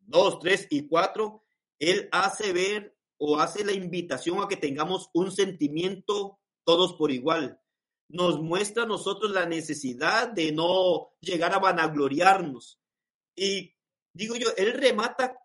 [0.00, 1.44] 2, 3 y 4,
[1.80, 7.60] él hace ver o hace la invitación a que tengamos un sentimiento todos por igual
[8.08, 12.80] nos muestra a nosotros la necesidad de no llegar a vanagloriarnos.
[13.34, 13.74] Y
[14.12, 15.36] digo yo, él remata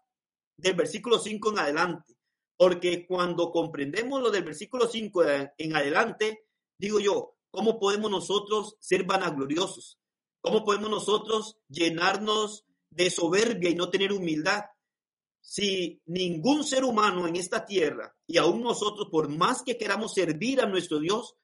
[0.58, 2.16] del versículo 5 en adelante,
[2.56, 5.24] porque cuando comprendemos lo del versículo 5
[5.58, 6.46] en adelante,
[6.78, 10.00] digo yo, ¿cómo podemos nosotros ser vanagloriosos?
[10.42, 14.64] ¿Cómo podemos nosotros llenarnos de soberbia y no tener humildad?
[15.42, 20.62] Si ningún ser humano en esta tierra, y aún nosotros, por más que queramos servir
[20.62, 21.36] a nuestro Dios,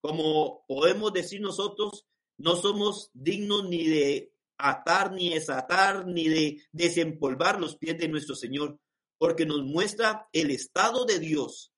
[0.00, 7.60] como podemos decir nosotros, no somos dignos ni de atar, ni desatar, ni de desempolvar
[7.60, 8.78] los pies de nuestro Señor,
[9.18, 11.72] porque nos muestra el estado de Dios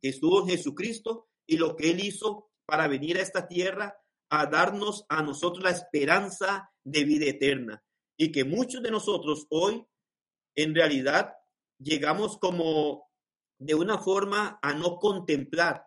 [0.00, 4.44] que estuvo en Jesucristo y lo que Él hizo para venir a esta tierra a
[4.44, 7.82] darnos a nosotros la esperanza de vida eterna.
[8.18, 9.86] Y que muchos de nosotros hoy,
[10.54, 11.32] en realidad,
[11.78, 13.08] llegamos como
[13.58, 15.82] de una forma a no contemplar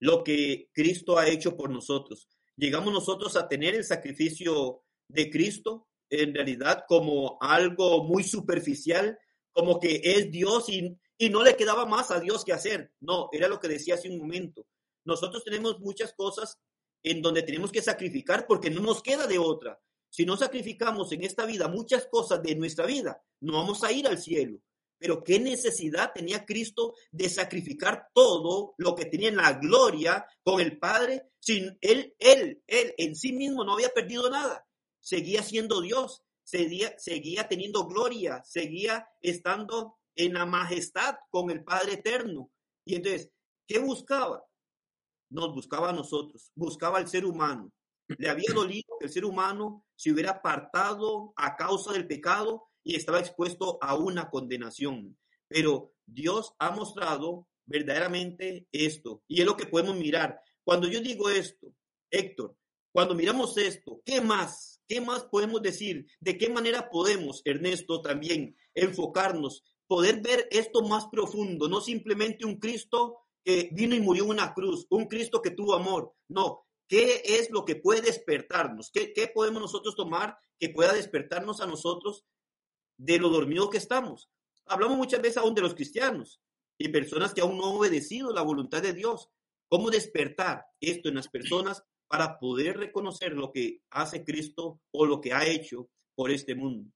[0.00, 2.28] lo que Cristo ha hecho por nosotros.
[2.56, 9.16] Llegamos nosotros a tener el sacrificio de Cristo en realidad como algo muy superficial,
[9.52, 12.92] como que es Dios y, y no le quedaba más a Dios que hacer.
[13.00, 14.66] No, era lo que decía hace un momento.
[15.04, 16.58] Nosotros tenemos muchas cosas
[17.02, 19.80] en donde tenemos que sacrificar porque no nos queda de otra.
[20.08, 24.06] Si no sacrificamos en esta vida muchas cosas de nuestra vida, no vamos a ir
[24.06, 24.60] al cielo.
[24.98, 30.60] Pero qué necesidad tenía Cristo de sacrificar todo lo que tenía en la gloria con
[30.60, 34.66] el Padre, sin él, él, él en sí mismo no había perdido nada.
[35.00, 41.94] Seguía siendo Dios, seguía, seguía teniendo gloria, seguía estando en la majestad con el Padre
[41.94, 42.50] eterno.
[42.84, 43.30] Y entonces,
[43.66, 44.44] ¿qué buscaba?
[45.30, 47.72] Nos buscaba a nosotros, buscaba al ser humano.
[48.18, 52.96] Le había dolido que el ser humano se hubiera apartado a causa del pecado y
[52.96, 55.16] estaba expuesto a una condenación.
[55.48, 60.40] Pero Dios ha mostrado verdaderamente esto y es lo que podemos mirar.
[60.62, 61.74] Cuando yo digo esto,
[62.10, 62.56] Héctor,
[62.92, 64.80] cuando miramos esto, ¿qué más?
[64.86, 66.06] ¿Qué más podemos decir?
[66.20, 72.58] ¿De qué manera podemos, Ernesto, también enfocarnos, poder ver esto más profundo, no simplemente un
[72.58, 77.50] Cristo que vino y murió una cruz, un Cristo que tuvo amor, no, ¿qué es
[77.50, 78.90] lo que puede despertarnos?
[78.92, 82.24] ¿Qué, qué podemos nosotros tomar que pueda despertarnos a nosotros
[82.96, 84.30] de lo dormido que estamos.
[84.66, 86.40] Hablamos muchas veces aún de los cristianos
[86.78, 89.30] y personas que aún no han obedecido la voluntad de Dios.
[89.68, 95.20] ¿Cómo despertar esto en las personas para poder reconocer lo que hace Cristo o lo
[95.20, 96.90] que ha hecho por este mundo?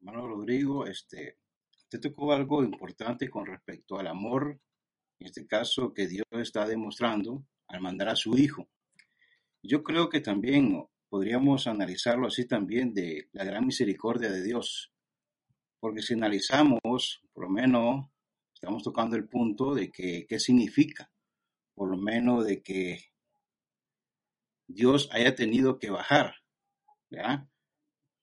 [0.00, 1.38] Hermano Rodrigo, este,
[1.76, 4.60] usted tocó algo importante con respecto al amor,
[5.22, 8.68] en este caso que Dios está demostrando al mandar a su Hijo.
[9.62, 14.92] Yo creo que también podríamos analizarlo así también de la gran misericordia de Dios.
[15.78, 18.10] Porque si analizamos, por lo menos
[18.52, 21.08] estamos tocando el punto de que qué significa,
[21.74, 22.98] por lo menos de que
[24.66, 26.34] Dios haya tenido que bajar,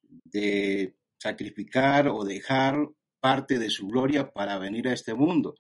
[0.02, 2.90] de sacrificar o dejar
[3.22, 5.56] parte de su gloria para venir a este mundo.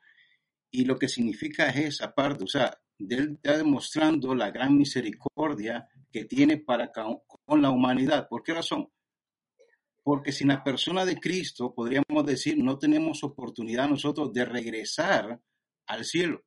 [0.71, 5.88] Y lo que significa es esa parte, o sea, él está demostrando la gran misericordia
[6.12, 8.27] que tiene para con la humanidad.
[8.27, 8.89] ¿Por qué razón?
[10.03, 15.39] Porque sin la persona de Cristo, podríamos decir, no tenemos oportunidad nosotros de regresar
[15.88, 16.43] al cielo.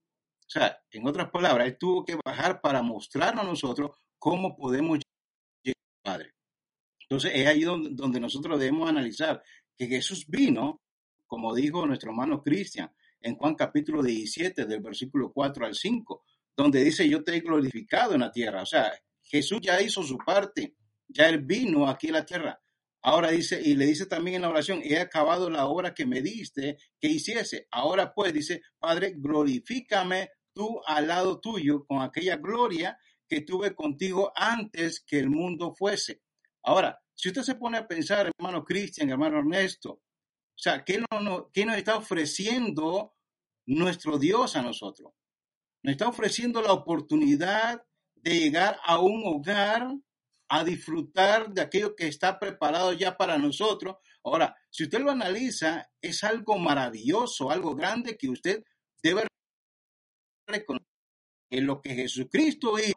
[0.47, 4.99] O sea, en otras palabras, Él tuvo que bajar para mostrarnos a nosotros cómo podemos
[5.63, 6.35] llegar al Padre.
[7.01, 9.43] Entonces, es ahí donde, donde nosotros debemos analizar
[9.77, 10.81] que Jesús vino,
[11.27, 16.25] como dijo nuestro hermano Cristian, en Juan capítulo 17, del versículo 4 al 5,
[16.57, 18.63] donde dice, yo te he glorificado en la tierra.
[18.63, 20.75] O sea, Jesús ya hizo su parte,
[21.09, 22.61] ya él vino aquí a la tierra.
[23.05, 26.23] Ahora dice, y le dice también en la oración, he acabado la obra que me
[26.23, 27.67] diste que hiciese.
[27.73, 32.97] Ahora pues dice, Padre, glorifícame tú al lado tuyo con aquella gloria
[33.29, 36.23] que tuve contigo antes que el mundo fuese.
[36.63, 40.03] Ahora, si usted se pone a pensar, hermano Cristian, hermano Ernesto,
[40.55, 43.15] o sea, ¿qué, no, ¿qué nos está ofreciendo
[43.67, 45.13] nuestro Dios a nosotros?
[45.83, 47.85] Nos está ofreciendo la oportunidad
[48.15, 49.89] de llegar a un hogar
[50.49, 53.97] a disfrutar de aquello que está preparado ya para nosotros.
[54.23, 58.63] Ahora, si usted lo analiza, es algo maravilloso, algo grande que usted
[59.03, 59.27] debe
[60.47, 60.87] reconocer
[61.51, 62.95] que lo que Jesucristo hizo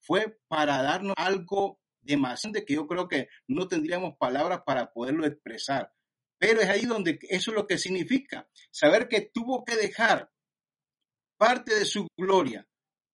[0.00, 5.92] fue para darnos algo demasiado que yo creo que no tendríamos palabras para poderlo expresar.
[6.38, 10.30] Pero es ahí donde eso es lo que significa, saber que tuvo que dejar
[11.38, 12.66] parte de su gloria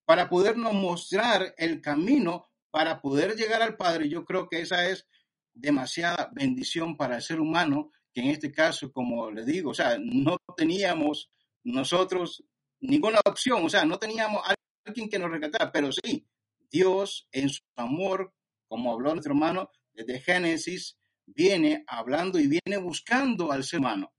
[0.04, 4.08] para podernos mostrar el camino para poder llegar al Padre.
[4.08, 5.06] Yo creo que esa es
[5.54, 9.98] demasiada bendición para el ser humano, que en este caso, como le digo, o sea,
[9.98, 11.30] no teníamos
[11.64, 12.44] nosotros
[12.80, 14.54] ninguna opción, o sea, no teníamos a
[14.84, 16.26] alguien que nos rescatara, pero sí,
[16.70, 18.34] Dios en su amor,
[18.66, 20.98] como habló nuestro hermano desde Génesis,
[21.34, 24.12] viene hablando y viene buscando al ser humano.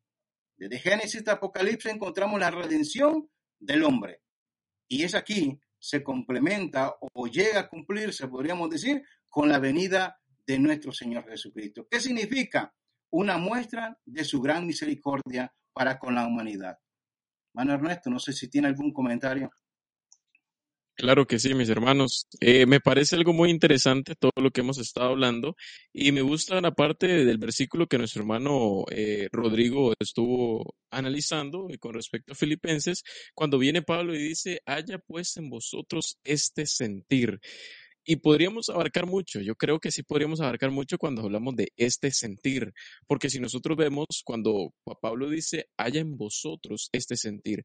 [0.58, 4.22] Desde Génesis a Apocalipsis encontramos la redención del hombre.
[4.88, 10.57] Y es aquí se complementa o llega a cumplirse, podríamos decir, con la venida de
[10.57, 11.88] nuestro Señor Jesucristo.
[11.89, 12.74] ¿Qué significa?
[13.11, 16.78] Una muestra de su gran misericordia para con la humanidad.
[17.53, 19.51] Mano Ernesto, no sé si tiene algún comentario.
[20.96, 22.28] Claro que sí, mis hermanos.
[22.39, 25.56] Eh, me parece algo muy interesante todo lo que hemos estado hablando
[25.91, 31.80] y me gusta la parte del versículo que nuestro hermano eh, Rodrigo estuvo analizando eh,
[31.80, 37.39] con respecto a Filipenses, cuando viene Pablo y dice, haya pues en vosotros este sentir.
[38.06, 42.12] Y podríamos abarcar mucho, yo creo que sí podríamos abarcar mucho cuando hablamos de este
[42.12, 42.74] sentir,
[43.08, 47.64] porque si nosotros vemos cuando Pablo dice, haya en vosotros este sentir,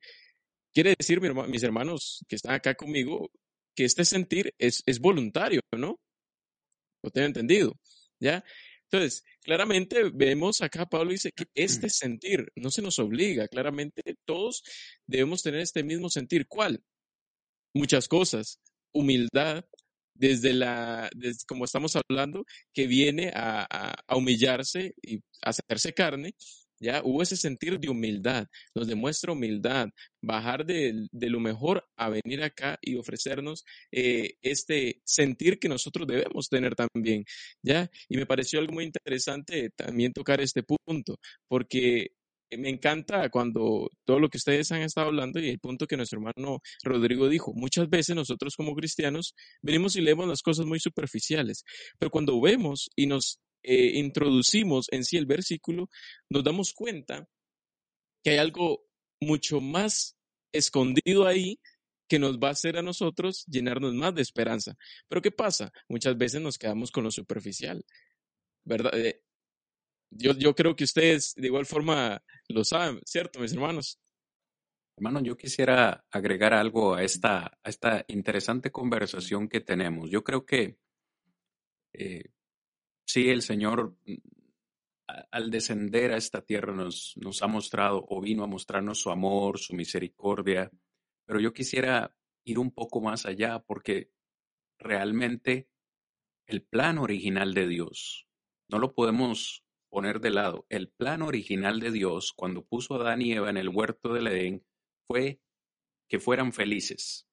[0.78, 3.32] Quiere decir, mis hermanos que están acá conmigo,
[3.74, 5.98] que este sentir es, es voluntario, ¿no?
[7.02, 7.74] Lo tengo entendido,
[8.20, 8.44] ¿ya?
[8.84, 14.62] Entonces, claramente vemos acá, Pablo dice que este sentir no se nos obliga, claramente todos
[15.04, 16.46] debemos tener este mismo sentir.
[16.46, 16.80] ¿Cuál?
[17.74, 18.60] Muchas cosas.
[18.92, 19.64] Humildad,
[20.14, 25.92] desde la, desde, como estamos hablando, que viene a, a, a humillarse y a hacerse
[25.92, 26.36] carne,
[26.80, 29.88] ya hubo ese sentir de humildad, nos demuestra humildad,
[30.20, 36.06] bajar de, de lo mejor a venir acá y ofrecernos eh, este sentir que nosotros
[36.06, 37.24] debemos tener también,
[37.62, 37.90] ya.
[38.08, 41.18] Y me pareció algo muy interesante también tocar este punto,
[41.48, 42.12] porque
[42.56, 46.18] me encanta cuando todo lo que ustedes han estado hablando y el punto que nuestro
[46.18, 51.64] hermano Rodrigo dijo, muchas veces nosotros como cristianos venimos y leemos las cosas muy superficiales,
[51.98, 55.90] pero cuando vemos y nos eh, introducimos en sí el versículo,
[56.30, 57.28] nos damos cuenta
[58.24, 58.86] que hay algo
[59.20, 60.16] mucho más
[60.52, 61.60] escondido ahí
[62.08, 64.74] que nos va a hacer a nosotros llenarnos más de esperanza.
[65.06, 65.70] Pero ¿qué pasa?
[65.86, 67.84] Muchas veces nos quedamos con lo superficial,
[68.64, 68.98] ¿verdad?
[68.98, 69.22] Eh,
[70.10, 74.00] yo, creo que ustedes de igual forma lo saben, ¿cierto, mis hermanos?
[74.96, 80.08] Hermano, yo quisiera agregar algo a esta, esta interesante conversación que tenemos.
[80.10, 80.78] Yo creo que
[81.92, 82.30] eh,
[83.08, 84.14] sí, el Señor mm,
[85.32, 89.74] al descender a esta tierra nos, ha mostrado o vino a mostrarnos su amor, su
[89.74, 90.70] misericordia,
[91.24, 94.10] pero yo quisiera ir un poco más allá porque
[94.78, 95.68] realmente
[96.46, 98.26] el plan original de Dios
[98.68, 100.66] no lo podemos poner de lado.
[100.68, 104.26] El plan original de Dios cuando puso a Adán y Eva en el huerto del
[104.26, 104.64] Edén
[105.06, 105.40] fue
[106.08, 107.26] que fueran felices,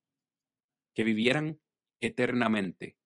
[0.94, 1.60] que vivieran
[2.00, 2.98] eternamente.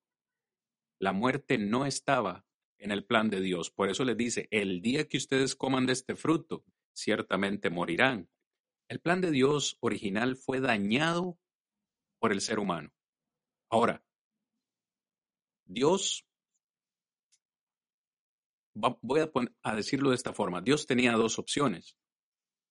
[0.99, 2.45] La muerte no estaba
[2.79, 3.69] en el plan de Dios.
[3.69, 6.63] Por eso les dice, el día que ustedes coman de este fruto,
[6.93, 8.29] ciertamente morirán.
[8.87, 11.37] El plan de Dios original fue dañado
[12.19, 12.91] por el ser humano.
[13.69, 14.03] Ahora,
[15.65, 16.25] Dios,
[18.73, 19.31] voy a,
[19.63, 21.95] a decirlo de esta forma, Dios tenía dos opciones.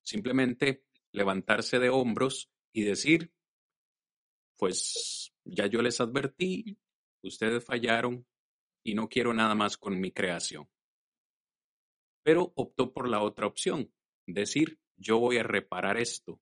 [0.03, 3.33] Simplemente levantarse de hombros y decir,
[4.57, 6.79] pues ya yo les advertí,
[7.23, 8.27] ustedes fallaron,
[8.83, 10.69] y no quiero nada más con mi creación.
[12.23, 13.93] Pero optó por la otra opción,
[14.27, 16.41] decir, yo voy a reparar esto.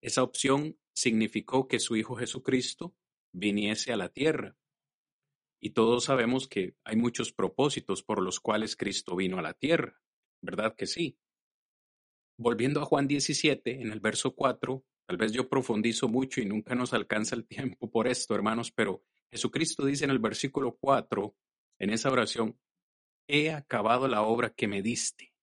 [0.00, 2.94] Esa opción significó que su Hijo Jesucristo
[3.32, 4.56] viniese a la tierra.
[5.60, 10.00] Y todos sabemos que hay muchos propósitos por los cuales Cristo vino a la tierra,
[10.42, 11.18] ¿verdad que sí?
[12.36, 16.74] Volviendo a Juan 17, en el verso 4, tal vez yo profundizo mucho y nunca
[16.74, 19.02] nos alcanza el tiempo por esto, hermanos, pero
[19.34, 21.34] Jesucristo dice en el versículo 4,
[21.80, 22.56] en esa oración,
[23.28, 25.34] he acabado la obra que me diste.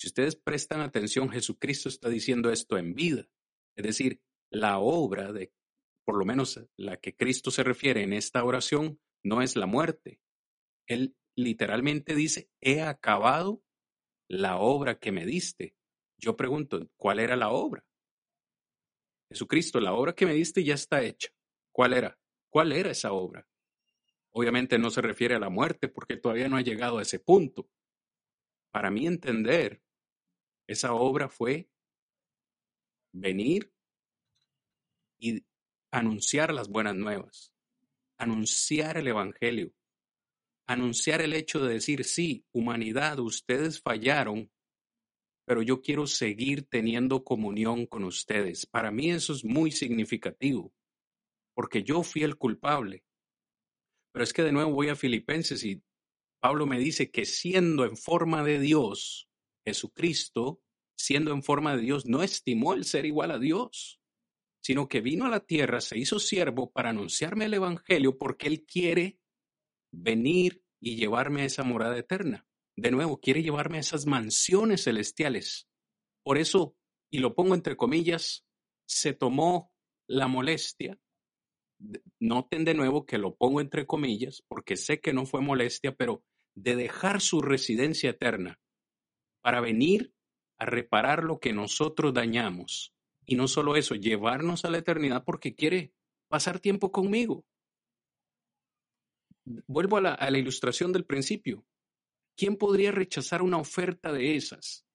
[0.00, 3.28] Si ustedes prestan atención, Jesucristo está diciendo esto en vida.
[3.76, 5.52] Es decir, la obra de,
[6.06, 10.22] por lo menos la que Cristo se refiere en esta oración, no es la muerte.
[10.86, 13.62] Él literalmente dice, he acabado
[14.26, 15.76] la obra que me diste.
[16.18, 17.84] Yo pregunto, ¿cuál era la obra?
[19.30, 21.28] Jesucristo, la obra que me diste ya está hecha.
[21.72, 22.17] ¿Cuál era?
[22.50, 23.46] ¿Cuál era esa obra?
[24.30, 27.68] Obviamente no se refiere a la muerte porque todavía no ha llegado a ese punto.
[28.70, 29.82] Para mí entender,
[30.66, 31.68] esa obra fue
[33.12, 33.72] venir
[35.18, 35.44] y
[35.90, 37.52] anunciar las buenas nuevas,
[38.18, 39.72] anunciar el Evangelio,
[40.66, 44.50] anunciar el hecho de decir, sí, humanidad, ustedes fallaron,
[45.46, 48.66] pero yo quiero seguir teniendo comunión con ustedes.
[48.66, 50.72] Para mí eso es muy significativo
[51.58, 53.02] porque yo fui el culpable.
[54.12, 55.82] Pero es que de nuevo voy a Filipenses y
[56.40, 59.28] Pablo me dice que siendo en forma de Dios,
[59.66, 60.62] Jesucristo,
[60.96, 64.00] siendo en forma de Dios, no estimó el ser igual a Dios,
[64.62, 68.64] sino que vino a la tierra, se hizo siervo para anunciarme el Evangelio porque Él
[68.64, 69.18] quiere
[69.92, 72.46] venir y llevarme a esa morada eterna.
[72.76, 75.68] De nuevo, quiere llevarme a esas mansiones celestiales.
[76.22, 76.76] Por eso,
[77.10, 78.46] y lo pongo entre comillas,
[78.86, 79.72] se tomó
[80.06, 81.00] la molestia
[82.18, 86.24] noten de nuevo que lo pongo entre comillas, porque sé que no fue molestia, pero
[86.54, 88.60] de dejar su residencia eterna
[89.40, 90.12] para venir
[90.58, 92.92] a reparar lo que nosotros dañamos.
[93.24, 95.92] Y no solo eso, llevarnos a la eternidad porque quiere
[96.28, 97.44] pasar tiempo conmigo.
[99.66, 101.64] Vuelvo a la, ilustración del principio.
[102.36, 104.86] ¿Quién podría rechazar una oferta de esas?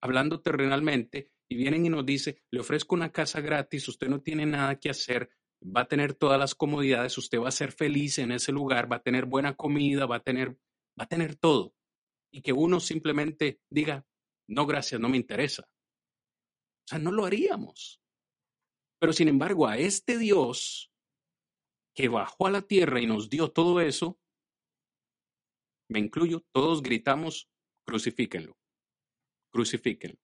[0.00, 4.46] Hablando terrenalmente, y vienen y nos dice, le ofrezco una casa gratis, usted no tiene
[4.46, 5.30] nada que hacer,
[5.64, 8.96] va a tener todas las comodidades, usted va a ser feliz en ese lugar, va
[8.96, 10.56] a tener buena comida, va a tener,
[10.98, 11.74] va a tener todo.
[12.32, 14.04] Y que uno simplemente diga,
[14.48, 15.62] no, gracias, no me interesa.
[15.62, 18.00] O sea, no lo haríamos.
[18.98, 20.90] Pero sin embargo, a este Dios
[21.94, 24.18] que bajó a la tierra y nos dio todo eso,
[25.88, 27.50] me incluyo, todos gritamos,
[27.84, 28.56] crucifíquenlo,
[29.52, 30.18] crucifíquenlo.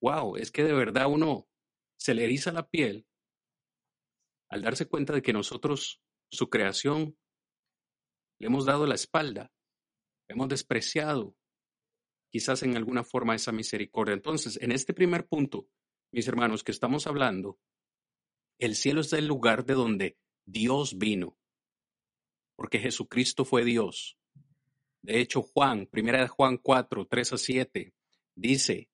[0.00, 1.48] Wow, es que de verdad uno
[1.98, 3.06] se le eriza la piel
[4.56, 6.00] al darse cuenta de que nosotros,
[6.30, 7.16] su creación,
[8.38, 9.52] le hemos dado la espalda,
[10.28, 11.36] hemos despreciado
[12.30, 14.14] quizás en alguna forma esa misericordia.
[14.14, 15.68] Entonces, en este primer punto,
[16.10, 17.58] mis hermanos, que estamos hablando,
[18.58, 21.38] el cielo es el lugar de donde Dios vino,
[22.56, 24.18] porque Jesucristo fue Dios.
[25.02, 27.94] De hecho, Juan, primera de Juan 4, 3 a 7,
[28.34, 28.90] dice,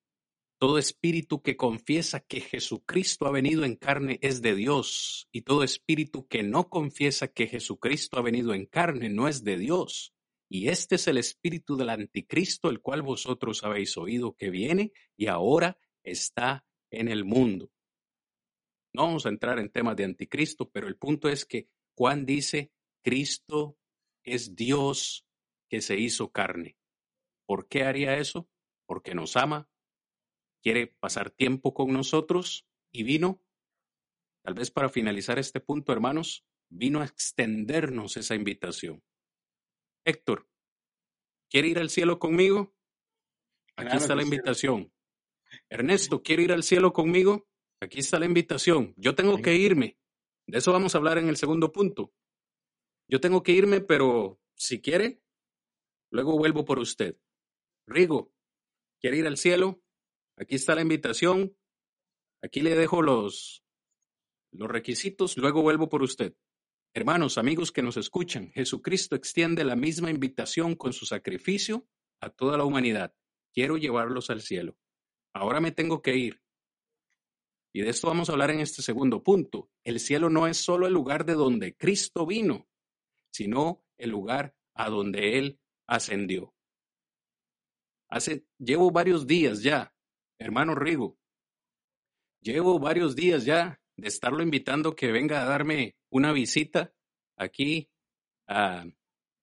[0.63, 5.65] todo espíritu que confiesa que Jesucristo ha venido en carne es de Dios, y todo
[5.65, 10.15] espíritu que no confiesa que Jesucristo ha venido en carne no es de Dios.
[10.49, 15.27] Y este es el espíritu del anticristo, el cual vosotros habéis oído que viene y
[15.27, 17.73] ahora está en el mundo.
[18.95, 22.71] No vamos a entrar en temas de anticristo, pero el punto es que Juan dice,
[23.03, 23.79] Cristo
[24.23, 25.27] es Dios
[25.69, 26.77] que se hizo carne.
[27.47, 28.49] ¿Por qué haría eso?
[28.87, 29.69] Porque nos ama,
[30.63, 33.43] quiere pasar tiempo con nosotros y vino,
[34.45, 39.03] tal vez para finalizar este punto, hermanos, vino a extendernos esa invitación.
[40.05, 40.49] Héctor,
[41.51, 42.75] ¿quiere ir al cielo conmigo?
[43.77, 44.93] Aquí está la invitación.
[45.69, 47.49] Ernesto, ¿quiere ir al cielo conmigo?
[47.81, 48.95] Aquí está la invitación.
[48.97, 49.99] Yo tengo que irme.
[50.47, 52.13] De eso vamos a hablar en el segundo punto.
[53.09, 55.23] Yo tengo que irme, pero si quiere,
[56.11, 57.19] luego vuelvo por usted.
[57.87, 58.33] Rigo,
[59.01, 59.82] ¿quiere ir al cielo?
[60.37, 61.57] Aquí está la invitación.
[62.43, 63.65] Aquí le dejo los,
[64.51, 66.35] los requisitos, luego vuelvo por usted.
[66.95, 71.87] Hermanos, amigos que nos escuchan, Jesucristo extiende la misma invitación con su sacrificio
[72.21, 73.15] a toda la humanidad.
[73.55, 74.77] Quiero llevarlos al cielo.
[75.33, 76.43] Ahora me tengo que ir.
[77.73, 79.71] Y de esto vamos a hablar en este segundo punto.
[79.85, 82.69] El cielo no es solo el lugar de donde Cristo vino,
[83.31, 86.55] sino el lugar a donde Él ascendió.
[88.09, 89.92] Hace, llevo varios días ya,
[90.43, 91.19] hermano Rigo,
[92.41, 96.93] llevo varios días ya de estarlo invitando que venga a darme una visita
[97.37, 97.91] aquí
[98.49, 98.85] a,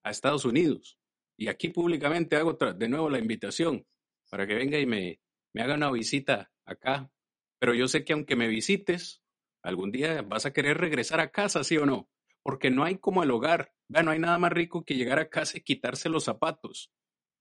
[0.04, 0.98] Estados Unidos.
[1.38, 3.86] Y aquí públicamente hago de nuevo la invitación
[4.32, 5.22] para que venga y me,
[5.54, 7.12] me haga una visita acá.
[7.60, 9.22] Pero yo sé que aunque me visites,
[9.62, 12.10] algún día vas a querer regresar a casa, ¿sí o no?
[12.42, 13.72] Porque no hay como el hogar.
[13.88, 16.92] Bueno, no hay nada más rico que llegar a casa y quitarse los zapatos.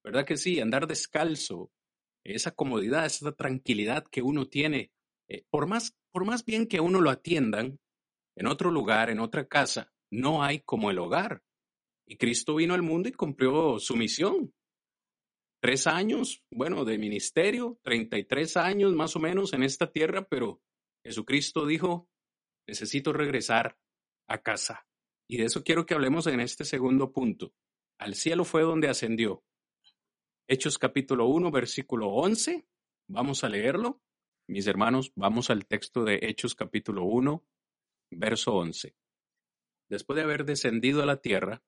[0.05, 0.61] ¿Verdad que sí?
[0.61, 1.73] Andar descalzo.
[2.35, 4.93] Esa comodidad, esa tranquilidad que uno tiene.
[5.29, 7.79] Eh, por, más, por más bien que uno lo atiendan
[8.37, 11.43] en otro lugar, en otra casa, no hay como el hogar.
[12.07, 14.55] Y Cristo vino al mundo y cumplió su misión.
[15.61, 20.61] Tres años, bueno, de ministerio, 33 años más o menos en esta tierra, pero
[21.05, 22.09] Jesucristo dijo,
[22.66, 23.76] necesito regresar
[24.29, 24.87] a casa.
[25.29, 27.53] Y de eso quiero que hablemos en este segundo punto.
[27.99, 29.43] Al cielo fue donde ascendió.
[30.51, 32.67] Hechos capítulo 1, versículo 11.
[33.09, 34.01] Vamos a leerlo.
[34.47, 37.45] Mis hermanos, vamos al texto de Hechos capítulo 1,
[38.13, 38.97] verso 11.
[39.91, 41.63] Después de haber descendido a la tierra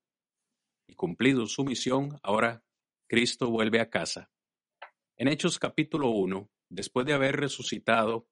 [0.88, 2.64] y cumplido su misión, ahora
[3.06, 4.30] Cristo vuelve a casa.
[5.18, 8.30] En Hechos capítulo 1, después de haber resucitado,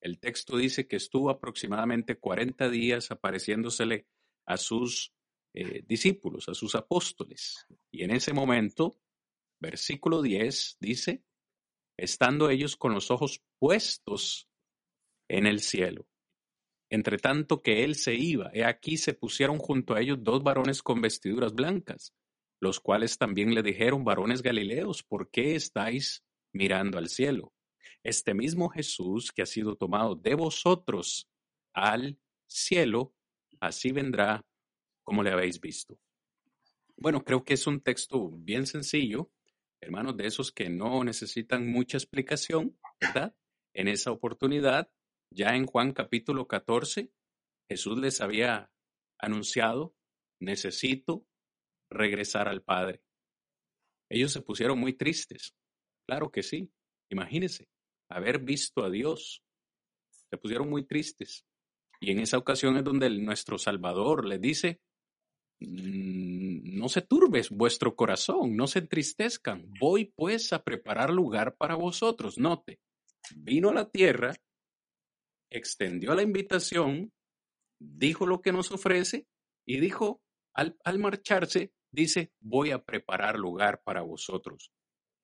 [0.00, 4.08] el texto dice que estuvo aproximadamente 40 días apareciéndosele
[4.44, 5.14] a sus
[5.54, 7.64] eh, discípulos, a sus apóstoles.
[7.92, 8.98] Y en ese momento,
[9.64, 11.24] versículo 10 dice,
[11.96, 14.48] estando ellos con los ojos puestos
[15.28, 16.06] en el cielo.
[16.90, 20.82] Entre tanto que él se iba, he aquí se pusieron junto a ellos dos varones
[20.82, 22.12] con vestiduras blancas,
[22.60, 27.52] los cuales también le dijeron, varones Galileos, ¿por qué estáis mirando al cielo?
[28.02, 31.26] Este mismo Jesús que ha sido tomado de vosotros
[31.72, 33.14] al cielo,
[33.60, 34.44] así vendrá
[35.02, 35.98] como le habéis visto.
[36.96, 39.30] Bueno, creo que es un texto bien sencillo,
[39.84, 43.36] hermanos, de esos que no necesitan mucha explicación, ¿verdad?
[43.74, 44.90] En esa oportunidad,
[45.30, 47.12] ya en Juan capítulo 14,
[47.68, 48.72] Jesús les había
[49.18, 49.94] anunciado,
[50.40, 51.26] necesito
[51.90, 53.02] regresar al Padre.
[54.10, 55.54] Ellos se pusieron muy tristes.
[56.06, 56.70] Claro que sí.
[57.10, 57.68] Imagínense,
[58.08, 59.42] haber visto a Dios.
[60.30, 61.44] Se pusieron muy tristes.
[62.00, 64.80] Y en esa ocasión es donde nuestro Salvador les dice,
[65.66, 69.70] no se turbes vuestro corazón, no se entristezcan.
[69.80, 72.38] Voy pues a preparar lugar para vosotros.
[72.38, 72.80] Note,
[73.36, 74.34] vino a la tierra,
[75.50, 77.12] extendió la invitación,
[77.78, 79.26] dijo lo que nos ofrece
[79.66, 80.20] y dijo,
[80.54, 84.72] al, al marcharse, dice, voy a preparar lugar para vosotros,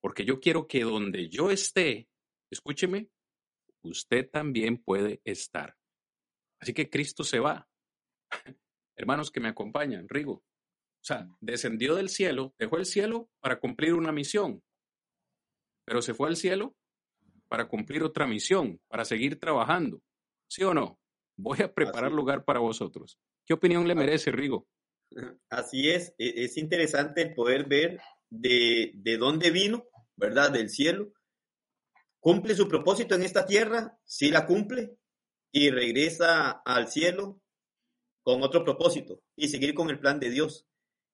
[0.00, 2.08] porque yo quiero que donde yo esté,
[2.50, 3.10] escúcheme,
[3.82, 5.76] usted también puede estar.
[6.60, 7.68] Así que Cristo se va.
[9.00, 13.94] Hermanos que me acompañan, Rigo, O sea, descendió del cielo, dejó el cielo para cumplir
[13.94, 14.62] una misión,
[15.86, 16.76] pero se fue al cielo
[17.48, 20.02] para cumplir otra misión, para seguir trabajando.
[20.50, 21.00] ¿Sí o no?
[21.38, 23.18] Voy a preparar lugar para vosotros.
[23.46, 24.68] ¿Qué opinión le merece, Rigo?
[25.48, 30.52] Así es, e, es interesante el poder ver de, de dónde vino, ¿verdad?
[30.52, 31.10] Del cielo.
[32.18, 34.98] Cumple su propósito en esta tierra, sí la cumple,
[35.50, 37.39] y regresa al cielo
[38.22, 40.66] con otro propósito y seguir con el plan de Dios,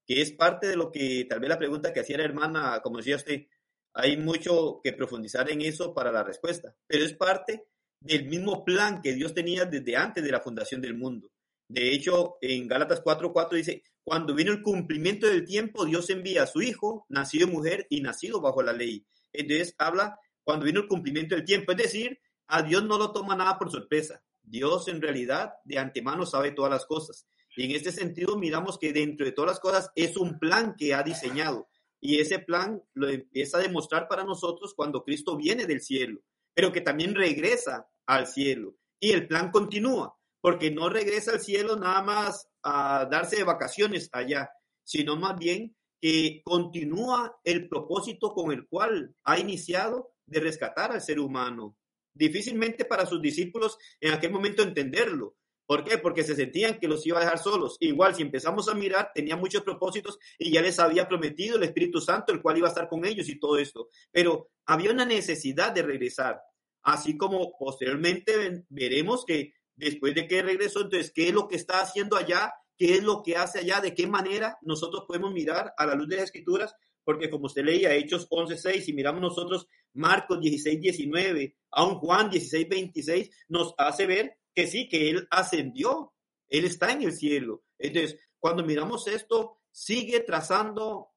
[0.07, 2.99] que es parte de lo que tal vez la pregunta que hacía la hermana, como
[2.99, 3.47] decía usted,
[3.95, 7.67] hay mucho que profundizar en eso para la respuesta, pero es parte
[8.01, 11.31] del mismo plan que Dios tenía desde antes de la fundación del mundo.
[11.69, 16.47] De hecho, en Gálatas 4:4 dice, cuando vino el cumplimiento del tiempo, Dios envía a
[16.47, 19.05] su Hijo, nacido mujer y nacido bajo la ley.
[19.33, 23.35] Entonces habla cuando vino el cumplimiento del tiempo, es decir, a Dios no lo toma
[23.35, 24.23] nada por sorpresa.
[24.47, 27.27] Dios en realidad de antemano sabe todas las cosas.
[27.57, 30.95] Y en este sentido miramos que dentro de todas las cosas es un plan que
[30.95, 31.69] ha diseñado.
[32.01, 36.21] Y ese plan lo empieza a demostrar para nosotros cuando Cristo viene del cielo,
[36.55, 38.77] pero que también regresa al cielo.
[39.01, 44.09] Y el plan continúa porque no regresa al cielo nada más a darse de vacaciones
[44.13, 44.51] allá,
[44.85, 51.01] sino más bien que continúa el propósito con el cual ha iniciado de rescatar al
[51.01, 51.77] ser humano.
[52.17, 55.37] Difícilmente para sus discípulos en aquel momento entenderlo.
[55.67, 55.99] ¿Por qué?
[55.99, 57.77] Porque se sentían que los iba a dejar solos.
[57.81, 62.01] Igual, si empezamos a mirar, tenía muchos propósitos y ya les había prometido el Espíritu
[62.01, 63.89] Santo, el cual iba a estar con ellos y todo esto.
[64.13, 66.41] Pero había una necesidad de regresar.
[66.83, 71.81] Así como posteriormente veremos que después de que regresó, entonces, ¿qué es lo que está
[71.81, 72.53] haciendo allá?
[72.79, 73.81] ¿Qué es lo que hace allá?
[73.81, 76.75] ¿De qué manera nosotros podemos mirar a la luz de las escrituras?
[77.07, 83.75] Porque como usted leía Hechos 11.6 y miramos nosotros Marcos 16.19, aún Juan 16.26, nos
[83.79, 86.13] hace ver que sí, que Él ascendió,
[86.49, 87.63] Él está en el cielo.
[87.79, 91.11] Entonces, cuando miramos esto, sigue trazando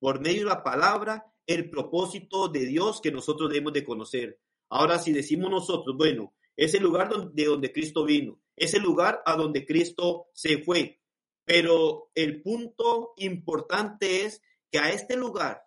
[0.00, 4.40] por medio de la palabra el propósito de Dios que nosotros debemos de conocer.
[4.68, 9.22] Ahora, si decimos nosotros, bueno, es el lugar de donde Cristo vino, es el lugar
[9.24, 11.00] a donde Cristo se fue.
[11.44, 14.42] Pero el punto importante es
[14.76, 15.66] que a este lugar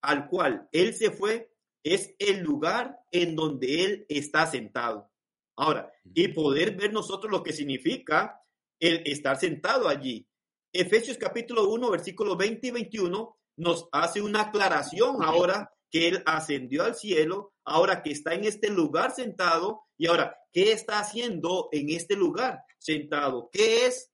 [0.00, 1.52] al cual Él se fue
[1.84, 5.12] es el lugar en donde Él está sentado.
[5.56, 8.40] Ahora, y poder ver nosotros lo que significa
[8.80, 10.26] el estar sentado allí.
[10.72, 16.84] Efesios capítulo 1, versículos 20 y 21 nos hace una aclaración ahora que Él ascendió
[16.84, 21.90] al cielo, ahora que está en este lugar sentado, y ahora, ¿qué está haciendo en
[21.90, 23.50] este lugar sentado?
[23.52, 24.10] ¿Qué es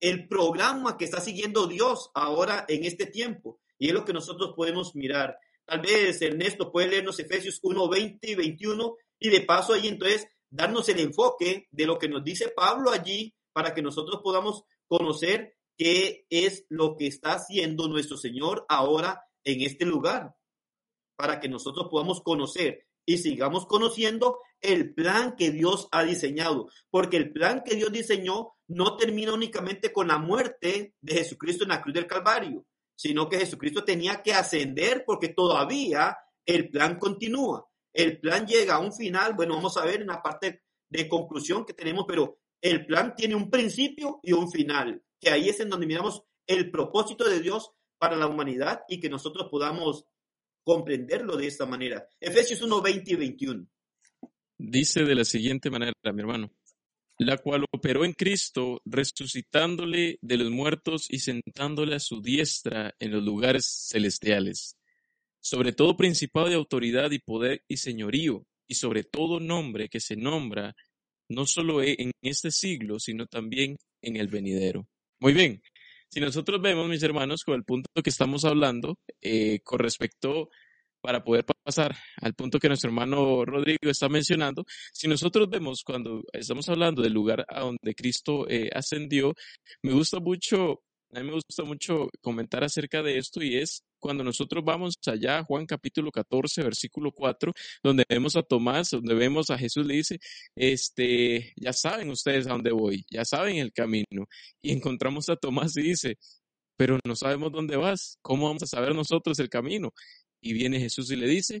[0.00, 3.60] el programa que está siguiendo Dios ahora en este tiempo?
[3.78, 5.38] Y es lo que nosotros podemos mirar.
[5.64, 10.26] Tal vez Ernesto puede leernos Efesios 1, 20 y 21, y de paso ahí entonces
[10.50, 15.56] darnos el enfoque de lo que nos dice Pablo allí para que nosotros podamos conocer
[15.76, 20.34] qué es lo que está haciendo nuestro Señor ahora en este lugar
[21.20, 27.18] para que nosotros podamos conocer y sigamos conociendo el plan que Dios ha diseñado, porque
[27.18, 31.82] el plan que Dios diseñó no termina únicamente con la muerte de Jesucristo en la
[31.82, 32.64] cruz del Calvario,
[32.94, 36.16] sino que Jesucristo tenía que ascender porque todavía
[36.46, 37.66] el plan continúa.
[37.92, 41.64] El plan llega a un final, bueno, vamos a ver en la parte de conclusión
[41.64, 45.70] que tenemos, pero el plan tiene un principio y un final, que ahí es en
[45.70, 50.04] donde miramos el propósito de Dios para la humanidad y que nosotros podamos
[50.62, 52.06] comprenderlo de esta manera.
[52.20, 53.66] Efesios 1, 20 y 21.
[54.58, 56.52] Dice de la siguiente manera, mi hermano,
[57.20, 63.12] la cual operó en Cristo, resucitándole de los muertos y sentándole a su diestra en
[63.12, 64.78] los lugares celestiales,
[65.38, 70.16] sobre todo principado de autoridad y poder y señorío, y sobre todo nombre que se
[70.16, 70.74] nombra
[71.28, 74.88] no solo en este siglo, sino también en el venidero.
[75.18, 75.62] Muy bien,
[76.08, 80.48] si nosotros vemos, mis hermanos, con el punto que estamos hablando, eh, con respecto
[81.00, 86.22] para poder pasar al punto que nuestro hermano Rodrigo está mencionando, si nosotros vemos cuando
[86.32, 89.34] estamos hablando del lugar a donde Cristo eh, ascendió,
[89.82, 90.82] me gusta mucho
[91.12, 96.10] me gusta mucho comentar acerca de esto y es cuando nosotros vamos allá, Juan capítulo
[96.10, 100.18] 14, versículo 4, donde vemos a Tomás, donde vemos a Jesús, le dice,
[100.54, 104.26] este, ya saben ustedes a dónde voy, ya saben el camino.
[104.62, 106.16] Y encontramos a Tomás y dice,
[106.76, 109.92] pero no sabemos dónde vas, ¿cómo vamos a saber nosotros el camino?
[110.40, 111.60] Y viene Jesús y le dice,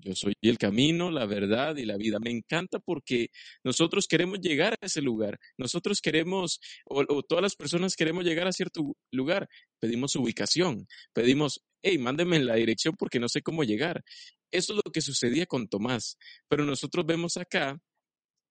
[0.00, 2.18] yo soy el camino, la verdad y la vida.
[2.20, 3.28] Me encanta porque
[3.64, 5.38] nosotros queremos llegar a ese lugar.
[5.56, 9.48] Nosotros queremos, o, todas las personas queremos llegar a cierto lugar.
[9.80, 10.86] Pedimos ubicación.
[11.12, 14.04] Pedimos, hey, mándeme la dirección porque no sé cómo llegar.
[14.52, 16.16] Eso es lo que sucedía con Tomás.
[16.48, 17.80] Pero nosotros vemos acá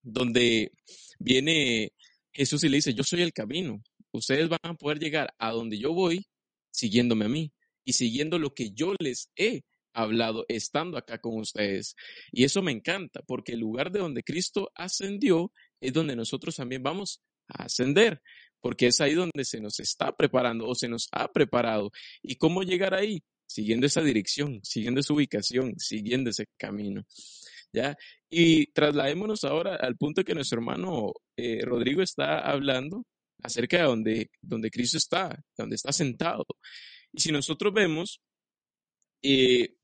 [0.03, 0.71] donde
[1.17, 1.93] viene
[2.33, 3.81] Jesús y le dice, yo soy el camino,
[4.11, 6.25] ustedes van a poder llegar a donde yo voy
[6.71, 7.51] siguiéndome a mí
[7.87, 9.61] y siguiendo lo que yo les he
[9.93, 11.95] hablado estando acá con ustedes.
[12.33, 16.83] Y eso me encanta, porque el lugar de donde Cristo ascendió es donde nosotros también
[16.83, 18.21] vamos a ascender,
[18.59, 21.91] porque es ahí donde se nos está preparando o se nos ha preparado.
[22.21, 23.23] ¿Y cómo llegar ahí?
[23.47, 27.05] Siguiendo esa dirección, siguiendo esa ubicación, siguiendo ese camino.
[27.71, 27.95] ¿Ya?
[28.29, 33.05] Y trasladémonos ahora al punto que nuestro hermano eh, Rodrigo está hablando
[33.41, 36.45] acerca de donde, donde Cristo está, donde está sentado.
[37.13, 38.21] Y si nosotros vemos,
[39.21, 39.75] eh,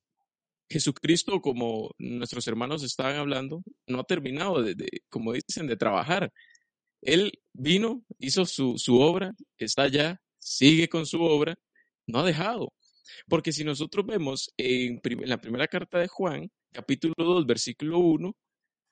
[0.70, 4.76] Jesucristo, como nuestros hermanos estaban hablando, no ha terminado de,
[5.10, 6.32] como dicen, de trabajar.
[7.02, 11.56] Él vino, hizo su, su obra, está allá, sigue con su obra,
[12.08, 12.74] no ha dejado.
[13.28, 18.36] Porque si nosotros vemos en, en, la primera carta de Juan, capítulo 2, versículo 1,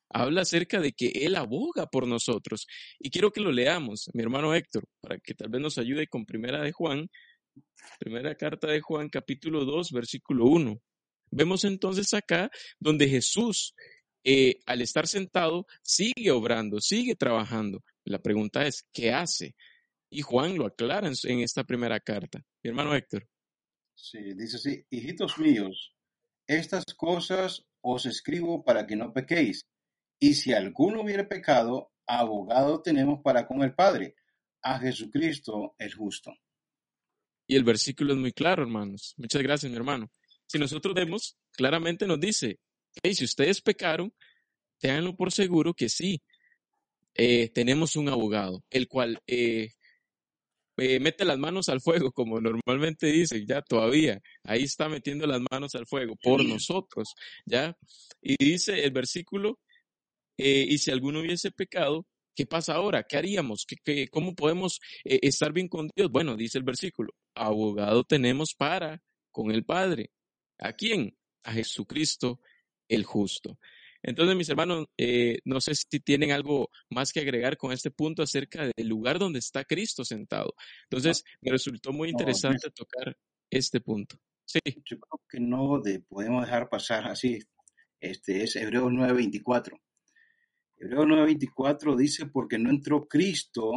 [0.09, 2.67] habla acerca de que Él aboga por nosotros.
[2.99, 6.25] Y quiero que lo leamos, mi hermano Héctor, para que tal vez nos ayude con
[6.25, 7.09] primera de Juan,
[7.99, 10.81] primera carta de Juan, capítulo 2, versículo 1.
[11.31, 12.49] Vemos entonces acá
[12.79, 13.73] donde Jesús,
[14.23, 17.83] eh, al estar sentado, sigue obrando, sigue trabajando.
[18.03, 19.55] La pregunta es, ¿qué hace?
[20.09, 22.43] Y Juan lo aclara en, esta primera carta.
[22.63, 23.27] Mi hermano Héctor.
[23.95, 25.95] Sí, dice así, hijitos míos,
[26.47, 29.67] estas cosas os escribo para que no pequéis.
[30.19, 34.15] Y si alguno hubiere pecado, abogado tenemos para con el Padre,
[34.61, 36.33] a Jesucristo el justo.
[37.51, 39.13] Y el versículo es muy claro, hermanos.
[39.17, 40.09] Muchas gracias, mi hermano.
[40.47, 42.59] Si nosotros vemos, claramente nos dice,
[43.03, 44.13] hey, si ustedes pecaron,
[44.79, 46.21] tenganlo por seguro que sí,
[47.13, 49.71] eh, tenemos un abogado, el cual eh,
[50.77, 55.41] eh, mete las manos al fuego, como normalmente dice, ya todavía, ahí está metiendo las
[55.51, 57.13] manos al fuego por nosotros,
[57.45, 57.75] ¿ya?
[58.21, 59.59] Y dice el versículo,
[60.37, 63.03] y si alguno hubiese pecado, ¿qué pasa ahora?
[63.03, 63.65] ¿Qué haríamos?
[63.83, 66.09] ¿Qué, cómo podemos estar bien con Dios?
[66.09, 69.01] Bueno, dice el versículo, abogado tenemos para
[69.31, 70.11] con el Padre.
[70.59, 71.17] ¿A quién?
[71.43, 72.39] A Jesucristo
[72.87, 73.57] el justo.
[74.03, 78.23] Entonces, mis hermanos, eh, no sé si tienen algo más que agregar con este punto
[78.23, 80.55] acerca del lugar donde está Cristo sentado.
[80.89, 83.15] Entonces, me resultó muy interesante tocar
[83.49, 84.17] este punto.
[84.45, 84.59] Sí.
[84.65, 87.39] Yo creo que no podemos dejar pasar así.
[87.99, 89.79] Este es Hebreos 9:24.
[90.77, 93.71] Hebreos 9:24 dice, porque no entró Cristo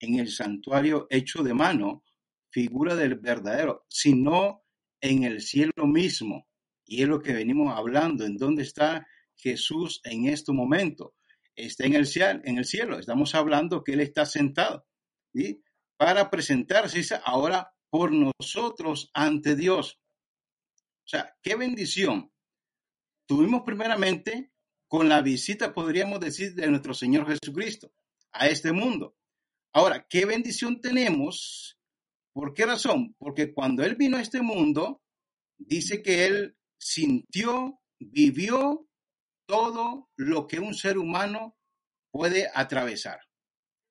[0.00, 2.02] en el santuario hecho de mano,
[2.50, 4.64] figura del verdadero, sino
[5.00, 6.46] en el cielo mismo.
[6.84, 11.14] Y es lo que venimos hablando, en dónde está Jesús en este momento.
[11.54, 12.98] Está en el cielo, en el cielo.
[12.98, 14.86] Estamos hablando que Él está sentado.
[15.34, 15.60] y
[15.96, 20.00] Para presentarse ahora por nosotros ante Dios.
[21.04, 22.30] O sea, qué bendición.
[23.26, 24.52] Tuvimos primeramente
[24.86, 27.92] con la visita, podríamos decir, de nuestro Señor Jesucristo
[28.32, 29.16] a este mundo.
[29.72, 31.77] Ahora, qué bendición tenemos
[32.38, 33.16] ¿Por qué razón?
[33.18, 35.02] Porque cuando Él vino a este mundo,
[35.56, 38.86] dice que Él sintió, vivió
[39.44, 41.56] todo lo que un ser humano
[42.12, 43.18] puede atravesar.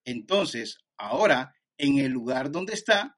[0.06, 3.18] Entonces, ahora, en el lugar donde está,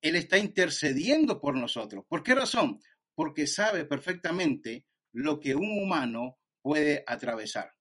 [0.00, 2.06] Él está intercediendo por nosotros.
[2.08, 2.80] ¿Por qué razón?
[3.14, 7.75] Porque sabe perfectamente lo que un humano puede atravesar.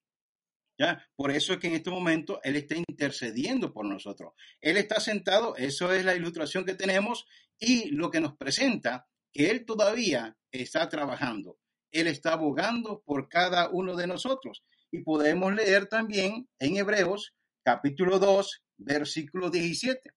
[0.78, 1.08] ¿Ya?
[1.16, 4.34] Por eso es que en este momento Él está intercediendo por nosotros.
[4.62, 7.26] Él está sentado, eso es la ilustración que tenemos
[7.60, 11.58] y lo que nos presenta que Él todavía está trabajando.
[11.92, 14.64] Él está abogando por cada uno de nosotros.
[14.92, 20.12] Y podemos leer también en Hebreos capítulo 2, versículo 17.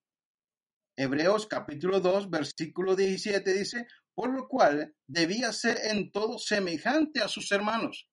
[0.97, 7.29] Hebreos capítulo 2, versículo 17 dice, por lo cual debía ser en todo semejante a
[7.29, 8.09] sus hermanos.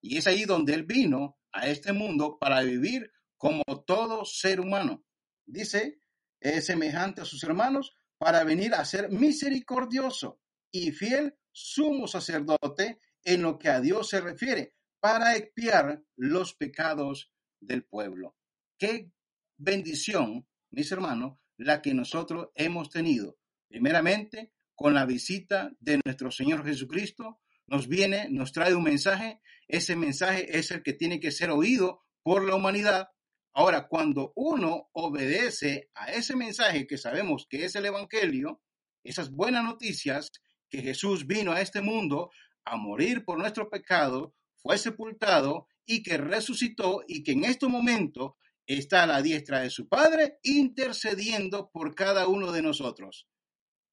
[0.00, 5.04] Y es ahí donde él vino a este mundo para vivir como todo ser humano.
[5.44, 5.98] Dice,
[6.40, 10.40] es semejante a sus hermanos para venir a ser misericordioso
[10.70, 17.32] y fiel sumo sacerdote en lo que a Dios se refiere, para expiar los pecados
[17.60, 18.36] del pueblo.
[18.78, 19.10] Qué
[19.56, 23.38] bendición, mis hermanos, la que nosotros hemos tenido.
[23.68, 27.40] Primeramente, con la visita de nuestro Señor Jesucristo,
[27.72, 32.02] nos viene, nos trae un mensaje, ese mensaje es el que tiene que ser oído
[32.22, 33.08] por la humanidad.
[33.54, 38.60] Ahora, cuando uno obedece a ese mensaje que sabemos que es el Evangelio,
[39.02, 40.32] esas buenas noticias,
[40.68, 42.30] que Jesús vino a este mundo
[42.66, 48.36] a morir por nuestro pecado, fue sepultado y que resucitó y que en este momento
[48.66, 53.26] está a la diestra de su Padre intercediendo por cada uno de nosotros.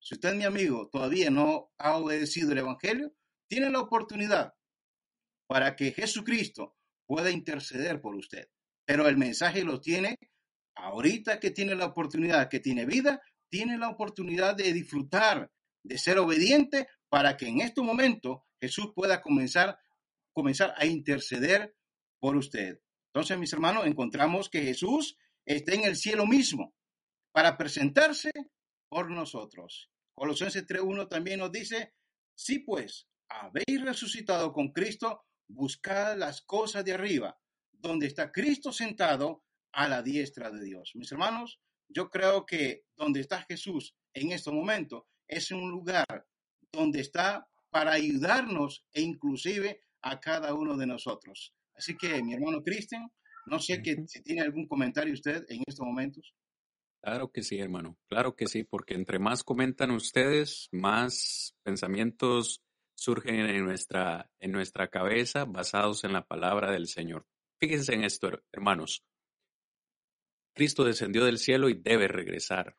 [0.02, 3.14] Si usted, mi amigo, todavía no ha obedecido el Evangelio,
[3.50, 4.54] tiene la oportunidad
[5.48, 8.48] para que Jesucristo pueda interceder por usted.
[8.86, 10.18] Pero el mensaje lo tiene
[10.76, 15.52] ahorita que tiene la oportunidad, que tiene vida, tiene la oportunidad de disfrutar,
[15.84, 19.80] de ser obediente para que en este momento Jesús pueda comenzar,
[20.32, 21.76] comenzar a interceder
[22.20, 22.80] por usted.
[23.08, 26.76] Entonces, mis hermanos, encontramos que Jesús está en el cielo mismo
[27.32, 28.32] para presentarse
[28.88, 29.90] por nosotros.
[30.14, 31.94] Colosenses 3.1 también nos dice,
[32.36, 37.40] sí pues, habéis resucitado con Cristo, buscad las cosas de arriba,
[37.72, 40.92] donde está Cristo sentado a la diestra de Dios.
[40.96, 46.28] Mis hermanos, yo creo que donde está Jesús en este momento es un lugar
[46.72, 51.54] donde está para ayudarnos e inclusive a cada uno de nosotros.
[51.76, 53.12] Así que, mi hermano Cristian,
[53.46, 56.34] no sé que, si tiene algún comentario usted en estos momentos.
[57.02, 57.98] Claro que sí, hermano.
[58.08, 62.62] Claro que sí, porque entre más comentan ustedes, más pensamientos
[63.00, 67.26] surgen en nuestra, en nuestra cabeza basados en la palabra del Señor.
[67.60, 69.04] Fíjense en esto, hermanos.
[70.54, 72.78] Cristo descendió del cielo y debe regresar.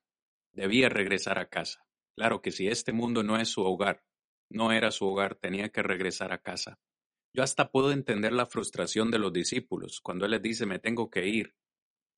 [0.53, 1.87] Debía regresar a casa.
[2.17, 4.05] Claro que si este mundo no es su hogar,
[4.51, 6.79] no era su hogar, tenía que regresar a casa.
[7.33, 11.09] Yo hasta puedo entender la frustración de los discípulos cuando Él les dice, me tengo
[11.09, 11.55] que ir.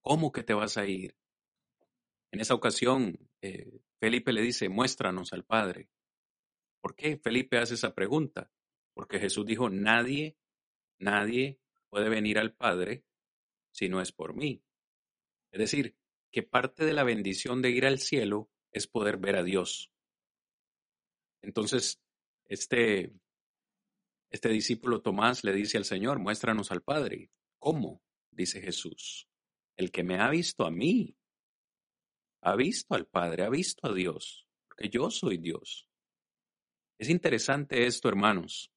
[0.00, 1.14] ¿Cómo que te vas a ir?
[2.32, 5.90] En esa ocasión, eh, Felipe le dice, muéstranos al Padre.
[6.83, 8.51] ¿Por qué Felipe hace esa pregunta?
[8.93, 10.37] Porque Jesús dijo, nadie,
[10.99, 13.05] nadie puede venir al Padre
[13.70, 14.62] si no es por mí.
[15.53, 15.97] Es decir,
[16.33, 19.93] que parte de la bendición de ir al cielo es poder ver a Dios.
[21.41, 22.03] Entonces,
[22.47, 23.12] este,
[24.30, 27.30] este discípulo Tomás le dice al Señor, muéstranos al Padre.
[27.59, 28.03] ¿Cómo?
[28.33, 29.28] dice Jesús.
[29.76, 31.16] El que me ha visto a mí,
[32.41, 35.89] ha visto al Padre, ha visto a Dios, porque yo soy Dios.
[37.03, 38.70] Es interesante esto, hermanos.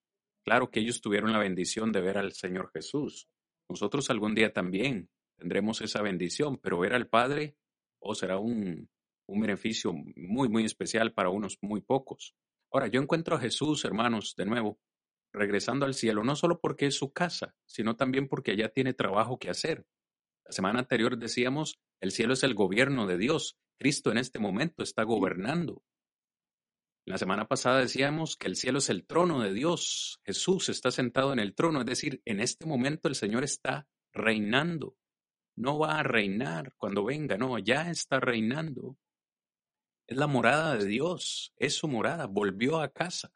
[0.44, 3.30] Claro que ellos tuvieron la bendición de ver al Señor Jesús.
[3.70, 7.56] Nosotros algún día también tendremos esa bendición, pero ver al Padre
[8.00, 8.90] o oh, será un,
[9.28, 12.34] un beneficio muy, muy especial para unos muy pocos.
[12.72, 14.80] Ahora, yo encuentro a Jesús, hermanos, de nuevo,
[15.32, 19.38] regresando al cielo, no solo porque es su casa, sino también porque allá tiene trabajo
[19.38, 19.86] que hacer.
[20.46, 23.60] La semana anterior decíamos, el cielo es el gobierno de Dios.
[23.78, 25.84] Cristo en este momento está gobernando.
[27.06, 30.20] La semana pasada decíamos que el cielo es el trono de Dios.
[30.26, 34.98] Jesús está sentado en el trono, es decir, en este momento el Señor está reinando.
[35.56, 38.98] No va a reinar cuando venga, no, ya está reinando.
[40.08, 43.32] Es la morada de Dios, es su morada, volvió a casa.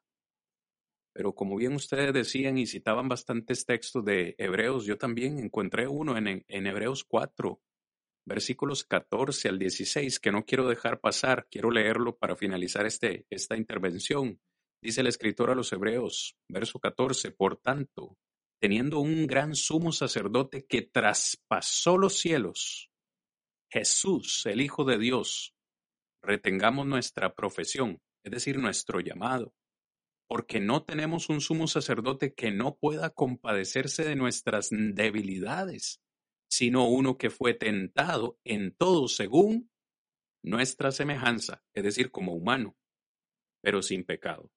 [1.14, 6.18] Pero como bien ustedes decían y citaban bastantes textos de Hebreos, yo también encontré uno
[6.18, 7.62] en, Hebreos 4,
[8.30, 13.58] versículos 14 al 16, que no quiero dejar pasar, quiero leerlo para finalizar este, esta
[13.58, 14.40] intervención.
[14.82, 18.18] Dice el escritor a los Hebreos, verso 14, por tanto,
[18.62, 22.90] teniendo un gran sumo sacerdote que traspasó los cielos,
[23.70, 25.54] Jesús, el Hijo de Dios,
[26.24, 29.54] retengamos nuestra profesión, es decir, nuestro llamado
[30.30, 36.02] porque no tenemos un sumo sacerdote que no pueda compadecerse de nuestras debilidades,
[36.50, 39.72] sino uno que fue tentado en todo según
[40.44, 42.76] nuestra semejanza, es decir, como humano,
[43.62, 44.52] pero sin pecado.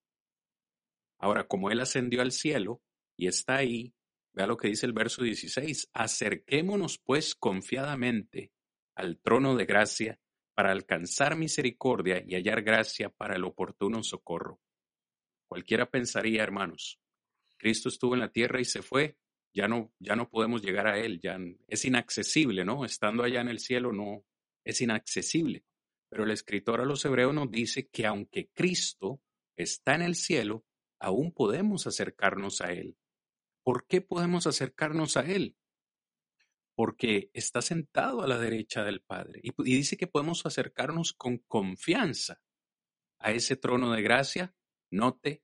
[1.18, 2.82] Ahora, como Él ascendió al cielo
[3.16, 3.94] y está ahí,
[4.32, 8.52] vea lo que dice el verso 16, acerquémonos pues confiadamente
[8.94, 10.18] al trono de gracia
[10.54, 14.60] para alcanzar misericordia y hallar gracia para el oportuno socorro.
[15.46, 16.98] Cualquiera pensaría, hermanos,
[17.58, 19.18] Cristo estuvo en la tierra y se fue,
[19.52, 21.38] ya no, ya no podemos llegar a Él, ya
[21.68, 22.84] es inaccesible, ¿no?
[22.84, 24.24] Estando allá en el cielo no
[24.64, 25.64] es inaccesible.
[26.08, 29.20] Pero el escritor a los hebreos nos dice que aunque Cristo
[29.56, 30.64] está en el cielo,
[30.98, 32.96] aún podemos acercarnos a Él.
[33.62, 35.56] ¿Por qué podemos acercarnos a Él?
[36.74, 41.38] Porque está sentado a la derecha del Padre y, y dice que podemos acercarnos con
[41.38, 42.40] confianza
[43.18, 44.54] a ese trono de gracia
[44.90, 45.42] Note,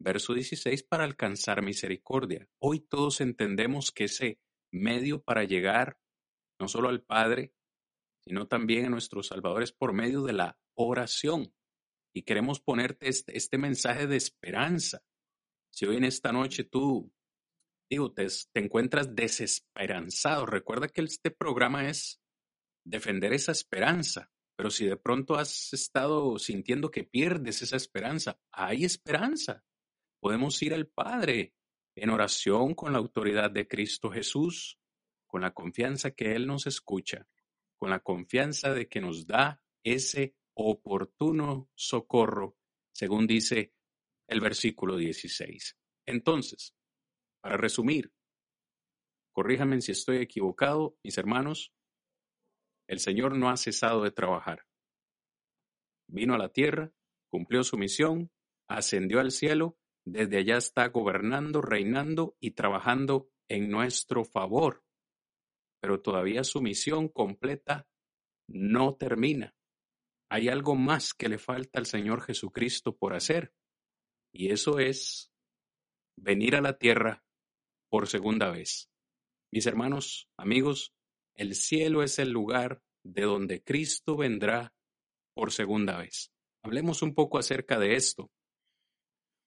[0.00, 2.48] verso 16, para alcanzar misericordia.
[2.58, 4.40] Hoy todos entendemos que ese
[4.72, 5.98] medio para llegar
[6.58, 7.52] no solo al Padre,
[8.24, 11.54] sino también a nuestros salvadores por medio de la oración.
[12.14, 15.02] Y queremos ponerte este, este mensaje de esperanza.
[15.72, 17.12] Si hoy en esta noche tú,
[17.88, 22.20] digo, te, te encuentras desesperanzado, recuerda que este programa es
[22.84, 24.30] defender esa esperanza.
[24.56, 29.64] Pero si de pronto has estado sintiendo que pierdes esa esperanza, hay esperanza.
[30.20, 31.54] Podemos ir al Padre
[31.96, 34.78] en oración con la autoridad de Cristo Jesús,
[35.26, 37.26] con la confianza que Él nos escucha,
[37.76, 42.58] con la confianza de que nos da ese oportuno socorro,
[42.92, 43.72] según dice
[44.28, 45.76] el versículo 16.
[46.06, 46.74] Entonces,
[47.40, 48.12] para resumir,
[49.32, 51.72] corríjame si estoy equivocado, mis hermanos,
[52.86, 54.66] el Señor no ha cesado de trabajar.
[56.08, 56.92] Vino a la tierra,
[57.30, 58.30] cumplió su misión,
[58.68, 64.84] ascendió al cielo, desde allá está gobernando, reinando y trabajando en nuestro favor.
[65.80, 67.88] Pero todavía su misión completa
[68.48, 69.54] no termina.
[70.30, 73.52] Hay algo más que le falta al Señor Jesucristo por hacer,
[74.32, 75.32] y eso es
[76.16, 77.24] venir a la tierra
[77.88, 78.88] por segunda vez.
[79.52, 80.94] Mis hermanos, amigos,
[81.34, 84.72] el cielo es el lugar de donde Cristo vendrá
[85.34, 86.30] por segunda vez.
[86.62, 88.30] Hablemos un poco acerca de esto,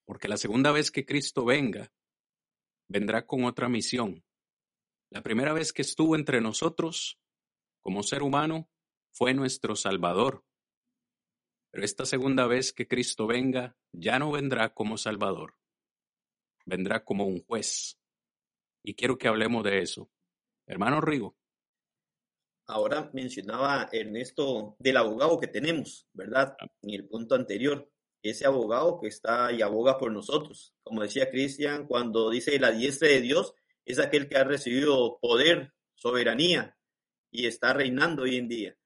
[0.06, 1.92] porque la segunda vez que Cristo venga,
[2.88, 4.24] vendrá con otra misión.
[5.10, 7.20] La primera vez que estuvo entre nosotros,
[7.82, 8.70] como ser humano,
[9.12, 10.44] fue nuestro Salvador.
[11.72, 15.56] Pero esta segunda vez que Cristo venga, ya no vendrá como Salvador,
[16.66, 18.00] vendrá como un juez.
[18.84, 20.10] Y quiero que hablemos de eso.
[20.68, 21.36] Hermano Rigo.
[22.66, 26.56] Ahora mencionaba Ernesto del abogado que tenemos, ¿verdad?
[26.60, 26.68] Ah.
[26.82, 27.92] En el punto anterior,
[28.24, 30.74] ese abogado que está y aboga por nosotros.
[30.82, 33.54] Como decía Cristian, cuando dice la diestra de Dios,
[33.86, 36.78] es aquel que ha recibido poder, soberanía
[37.30, 38.78] y está reinando hoy en día.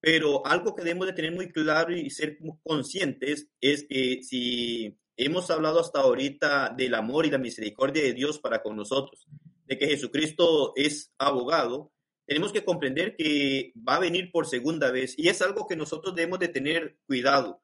[0.00, 5.50] Pero algo que debemos de tener muy claro y ser conscientes es que si hemos
[5.50, 9.26] hablado hasta ahorita del amor y la misericordia de Dios para con nosotros,
[9.66, 11.92] de que Jesucristo es abogado,
[12.26, 16.14] tenemos que comprender que va a venir por segunda vez y es algo que nosotros
[16.14, 17.63] debemos de tener cuidado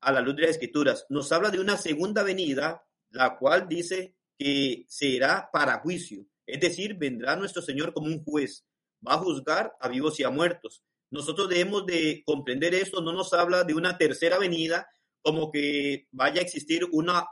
[0.00, 1.06] a la luz de las escrituras.
[1.08, 6.94] Nos habla de una segunda venida, la cual dice que será para juicio, es decir,
[6.94, 8.64] vendrá nuestro Señor como un juez,
[9.06, 10.82] va a juzgar a vivos y a muertos.
[11.10, 14.88] Nosotros debemos de comprender esto, no nos habla de una tercera venida,
[15.20, 17.26] como que vaya a existir una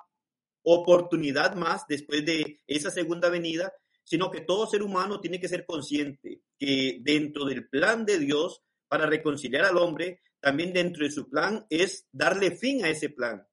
[0.63, 3.73] oportunidad más después de esa segunda venida,
[4.05, 8.63] sino que todo ser humano tiene que ser consciente que dentro del plan de Dios
[8.89, 13.47] para reconciliar al hombre, también dentro de su plan es darle fin a ese plan.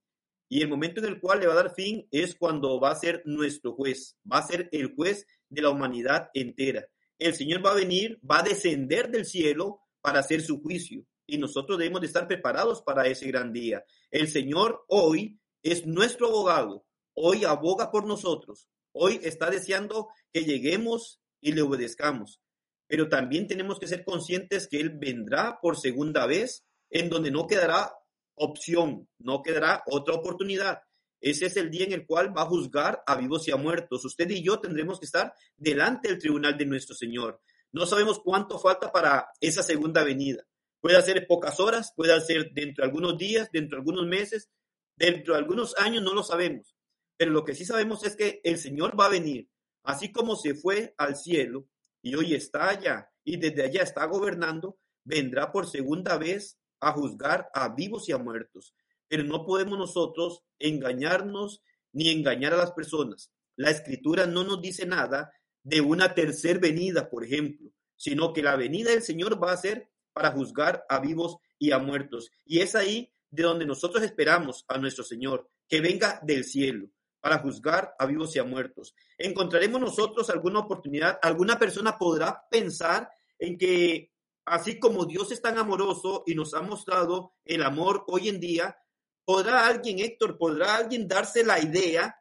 [0.49, 2.95] Y el momento en el cual le va a dar fin es cuando va a
[2.95, 6.87] ser nuestro juez, va a ser el juez de la humanidad entera.
[7.17, 11.05] El Señor va a venir, va a descender del cielo para hacer su juicio.
[11.25, 13.83] Y nosotros debemos de estar preparados para ese gran día.
[14.11, 21.19] El Señor hoy es nuestro abogado, hoy aboga por nosotros, Hoy está deseando que lleguemos
[21.41, 22.39] y le obedezcamos,
[22.87, 26.63] pero también tenemos que ser conscientes que Él vendrá por segunda vez
[26.93, 27.91] en donde no quedará
[28.35, 30.83] opción, no quedará otra oportunidad.
[31.19, 34.05] Ese es el día en el cual va a juzgar a vivos y a muertos.
[34.05, 37.41] Usted y yo tendremos que estar delante del tribunal de nuestro Señor.
[37.71, 40.45] No sabemos cuánto falta para esa segunda venida.
[40.79, 44.49] Puede ser pocas horas, puede ser dentro de algunos días, dentro de algunos meses,
[44.95, 46.75] dentro de algunos años, no lo sabemos.
[47.17, 49.49] Pero lo que sí sabemos es que el Señor va a venir,
[49.83, 51.67] así como se fue al cielo
[52.03, 57.49] y hoy está allá y desde allá está gobernando, vendrá por segunda vez a juzgar
[57.53, 58.73] a vivos y a muertos.
[59.07, 61.61] Pero no podemos nosotros engañarnos
[61.91, 63.31] ni engañar a las personas.
[63.55, 65.31] La escritura no nos dice nada
[65.63, 69.89] de una tercer venida, por ejemplo, sino que la venida del Señor va a ser
[70.11, 72.31] para juzgar a vivos y a muertos.
[72.45, 76.87] Y es ahí de donde nosotros esperamos a nuestro Señor, que venga del cielo
[77.19, 78.93] para juzgar a vivos y a muertos.
[79.17, 81.19] ¿Encontraremos nosotros alguna oportunidad?
[81.21, 83.09] ¿Alguna persona podrá pensar
[83.39, 84.12] en que
[84.45, 88.77] así como Dios es tan amoroso y nos ha mostrado el amor hoy en día,
[89.25, 92.15] ¿podrá alguien, Héctor, podrá alguien darse la idea?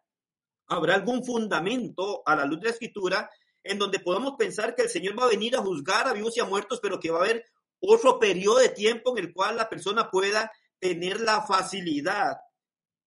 [0.68, 3.30] ¿Habrá algún fundamento a la luz de la escritura
[3.64, 6.40] en donde podamos pensar que el Señor va a venir a juzgar a vivos y
[6.40, 7.44] a muertos, pero que va a haber
[7.80, 12.38] otro periodo de tiempo en el cual la persona pueda tener la facilidad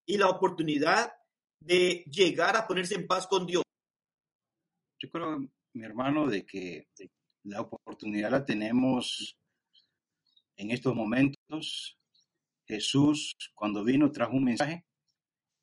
[0.06, 1.12] y la oportunidad
[1.60, 3.64] de llegar a ponerse en paz con Dios?
[5.00, 5.40] Yo creo,
[5.74, 6.88] mi hermano, de que
[7.46, 9.38] la oportunidad la tenemos
[10.58, 11.98] en estos momentos.
[12.68, 14.86] Jesús, cuando vino, trajo un mensaje.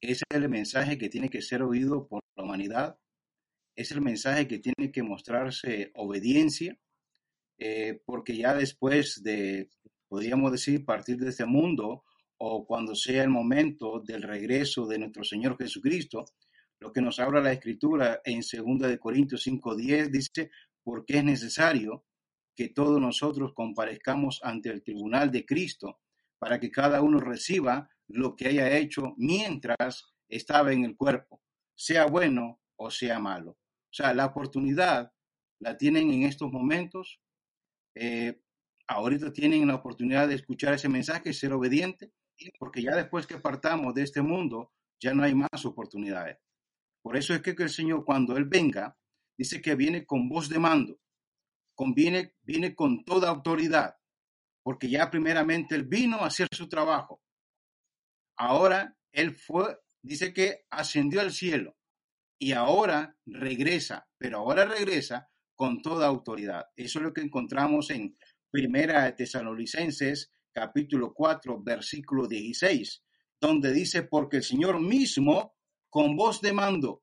[0.01, 2.97] Es el mensaje que tiene que ser oído por la humanidad.
[3.75, 6.79] Es el mensaje que tiene que mostrarse obediencia,
[7.59, 9.71] eh, porque ya después de,
[10.09, 12.05] podríamos decir, partir de este mundo,
[12.39, 16.25] o cuando sea el momento del regreso de nuestro Señor Jesucristo,
[16.79, 20.51] lo que nos habla la Escritura en 2 de Corintios 5:10 dice,
[20.83, 22.05] porque es necesario
[22.55, 26.01] que todos nosotros comparezcamos ante el tribunal de Cristo
[26.39, 31.41] para que cada uno reciba lo que haya hecho mientras estaba en el cuerpo,
[31.75, 33.53] sea bueno o sea malo.
[33.53, 35.13] O sea, la oportunidad
[35.61, 37.21] la tienen en estos momentos.
[37.95, 38.41] Eh,
[38.87, 42.13] ahorita tienen la oportunidad de escuchar ese mensaje, ser obediente
[42.59, 46.39] porque ya después que partamos de este mundo, ya no hay más oportunidades.
[47.03, 48.97] Por eso es que el Señor, cuando Él venga,
[49.37, 51.01] dice que viene con voz de mando.
[51.75, 53.97] conviene, viene con toda autoridad,
[54.63, 57.23] porque ya primeramente él vino a hacer su trabajo.
[58.37, 61.77] Ahora él fue, dice que ascendió al cielo
[62.39, 66.67] y ahora regresa, pero ahora regresa con toda autoridad.
[66.77, 68.17] Eso es lo que encontramos en
[68.51, 73.03] Primera de Tesalonicenses capítulo 4 versículo 16,
[73.41, 75.57] donde dice, porque el Señor mismo
[75.89, 77.03] con voz de mando,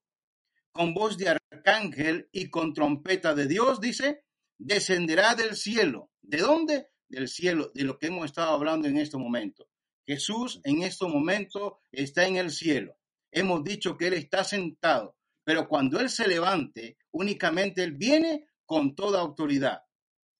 [0.71, 4.23] con voz de arcángel y con trompeta de Dios, dice,
[4.57, 6.11] descenderá del cielo.
[6.21, 6.87] ¿De dónde?
[7.07, 9.67] Del cielo, de lo que hemos estado hablando en este momento.
[10.05, 12.97] Jesús en este momento está en el cielo.
[13.31, 18.95] Hemos dicho que Él está sentado, pero cuando Él se levante, únicamente Él viene con
[18.95, 19.83] toda autoridad,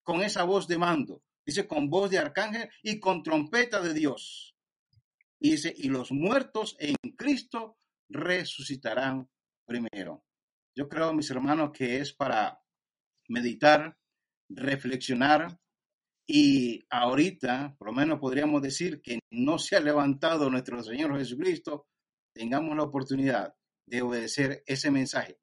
[0.03, 4.55] con esa voz de mando, dice con voz de arcángel y con trompeta de Dios.
[5.39, 7.78] Y dice, y los muertos en Cristo
[8.09, 9.30] resucitarán
[9.65, 10.24] primero.
[10.80, 12.63] Yo creo, mis hermanos, que es para
[13.27, 13.97] meditar,
[14.47, 15.59] reflexionar
[16.25, 21.89] y ahorita, por lo menos podríamos decir que no se ha levantado nuestro Señor Jesucristo,
[22.34, 23.53] tengamos la oportunidad
[23.86, 25.38] de obedecer ese mensaje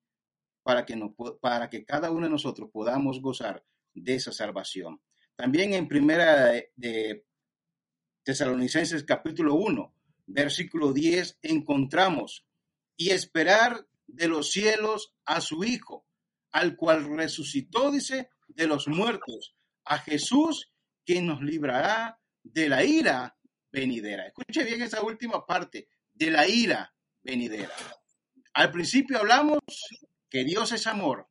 [0.63, 3.63] para que, cada uno de nosotros podamos gozar
[3.93, 5.03] de esa salvación.
[5.35, 7.27] También en primera de,
[8.23, 9.95] Tesalonicenses capítulo 1,
[10.29, 12.47] versículo 10, encontramos
[12.97, 16.07] y esperar de los cielos a su Hijo,
[16.53, 19.55] al cual resucitó, dice, de los muertos,
[19.85, 20.73] a Jesús,
[21.05, 23.37] quien nos librará de la ira
[23.71, 24.27] venidera.
[24.27, 27.73] Escuche bien esa última parte, de la ira venidera.
[28.55, 29.61] Al principio hablamos
[30.31, 31.29] que Dios es amor.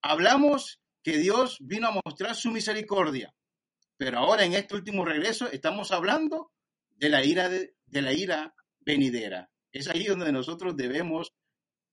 [0.00, 3.34] Hablamos que Dios vino a mostrar su misericordia.
[3.96, 6.52] Pero ahora en este último regreso estamos hablando
[6.96, 9.50] de la ira de, la ira venidera.
[9.70, 11.32] Es ahí donde nosotros debemos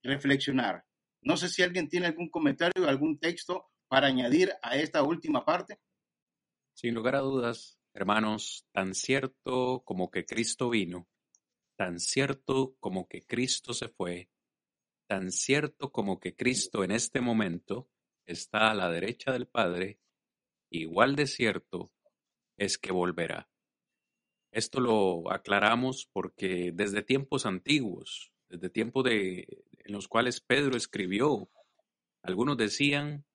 [0.04, 0.86] reflexionar.
[1.22, 5.44] No sé si alguien tiene algún comentario o algún texto para añadir a esta última
[5.44, 5.80] parte.
[6.74, 11.08] Sin lugar a dudas, hermanos, tan cierto como que Cristo vino,
[11.76, 14.30] tan cierto como que Cristo se fue,
[15.08, 17.90] tan cierto como que Cristo en este momento
[18.26, 20.00] está a la derecha del Padre,
[20.70, 21.92] igual de cierto
[22.58, 23.50] es que volverá.
[24.52, 31.50] Esto lo aclaramos porque desde tiempos antiguos, desde tiempos de, en los cuales Pedro escribió,
[32.22, 33.26] algunos decían,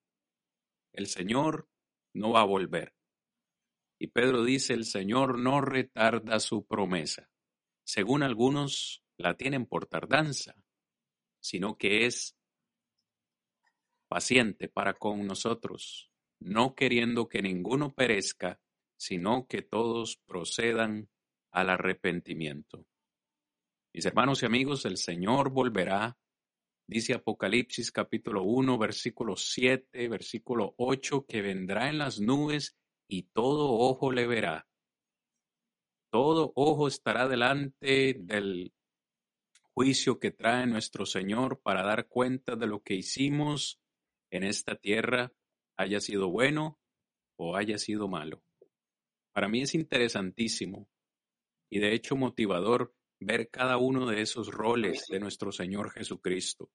[0.92, 1.68] el Señor
[2.14, 2.94] no va a volver.
[3.98, 7.28] Y Pedro dice, el Señor no retarda su promesa.
[7.84, 10.54] Según algunos, la tienen por tardanza,
[11.40, 12.36] sino que es
[14.06, 18.60] paciente para con nosotros, no queriendo que ninguno perezca,
[18.96, 21.10] sino que todos procedan
[21.50, 22.86] al arrepentimiento.
[23.92, 26.16] Mis hermanos y amigos, el Señor volverá,
[26.86, 32.76] dice Apocalipsis capítulo 1, versículo 7, versículo 8, que vendrá en las nubes
[33.08, 34.66] y todo ojo le verá.
[36.10, 38.72] Todo ojo estará delante del
[39.74, 43.80] juicio que trae nuestro Señor para dar cuenta de lo que hicimos
[44.30, 45.32] en esta tierra,
[45.76, 46.78] haya sido bueno
[47.36, 48.42] o haya sido malo.
[49.32, 50.88] Para mí es interesantísimo
[51.68, 56.70] y de hecho motivador ver cada uno de esos roles de nuestro Señor Jesucristo.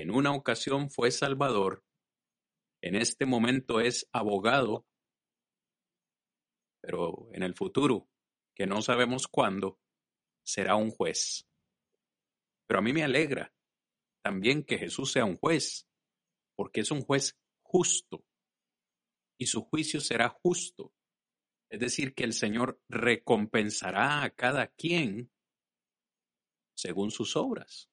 [0.00, 1.84] En una ocasión fue Salvador,
[2.80, 4.86] en este momento es abogado,
[6.80, 8.08] pero en el futuro,
[8.54, 9.78] que no sabemos cuándo,
[10.42, 11.46] será un juez.
[12.66, 13.52] Pero a mí me alegra
[14.24, 15.86] también que Jesús sea un juez,
[16.56, 18.24] porque es un juez justo
[19.36, 20.94] y su juicio será justo.
[21.68, 25.30] Es decir, que el Señor recompensará a cada quien
[26.74, 27.90] según sus obras.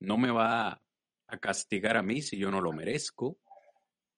[0.00, 0.82] No me va
[1.28, 3.38] a castigar a mí si yo no lo merezco,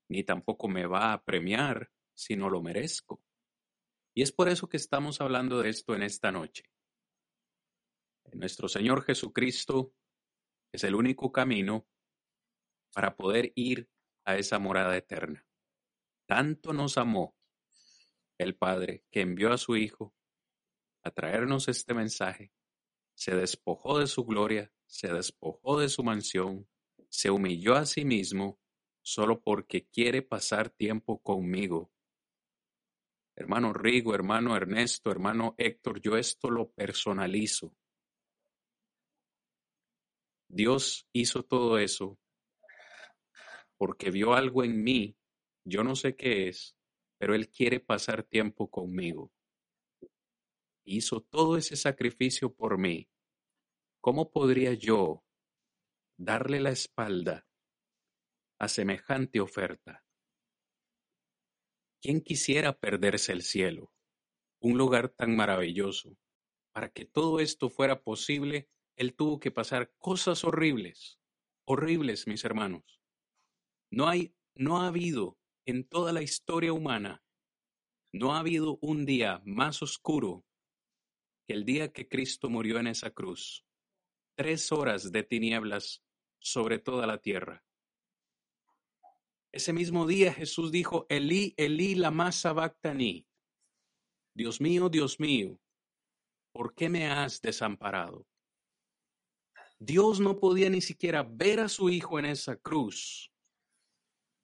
[0.08, 3.22] ni tampoco me va a premiar si no lo merezco.
[4.14, 6.64] Y es por eso que estamos hablando de esto en esta noche.
[8.32, 9.94] Nuestro Señor Jesucristo
[10.72, 11.88] es el único camino
[12.92, 13.88] para poder ir
[14.24, 15.46] a esa morada eterna.
[16.26, 17.36] Tanto nos amó
[18.38, 20.14] el Padre que envió a su Hijo
[21.02, 22.52] a traernos este mensaje,
[23.14, 26.66] se despojó de su gloria, se despojó de su mansión,
[27.08, 28.58] se humilló a sí mismo
[29.02, 31.92] solo porque quiere pasar tiempo conmigo.
[33.36, 37.76] Hermano Rigo, hermano Ernesto, hermano Héctor, yo esto lo personalizo.
[40.48, 42.18] Dios hizo todo eso
[43.76, 45.16] porque vio algo en mí,
[45.64, 46.76] yo no sé qué es,
[47.18, 49.30] pero Él quiere pasar tiempo conmigo.
[50.84, 53.08] Hizo todo ese sacrificio por mí.
[54.08, 55.22] ¿Cómo podría yo
[56.16, 57.46] darle la espalda
[58.58, 60.02] a semejante oferta.
[62.00, 63.92] ¿Quién quisiera perderse el cielo,
[64.60, 66.16] un lugar tan maravilloso?
[66.72, 71.20] Para que todo esto fuera posible, Él tuvo que pasar cosas horribles,
[71.66, 73.02] horribles, mis hermanos.
[73.90, 75.36] No hay, no ha habido
[75.66, 77.22] en toda la historia humana,
[78.14, 80.46] no ha habido un día más oscuro
[81.46, 83.67] que el día que Cristo murió en esa cruz.
[84.38, 86.00] Tres horas de tinieblas
[86.38, 87.64] sobre toda la tierra.
[89.50, 93.26] Ese mismo día Jesús dijo, Elí, Elí, lama sabactani.
[94.32, 95.58] Dios mío, Dios mío,
[96.52, 98.28] ¿por qué me has desamparado?
[99.80, 103.32] Dios no podía ni siquiera ver a su Hijo en esa cruz,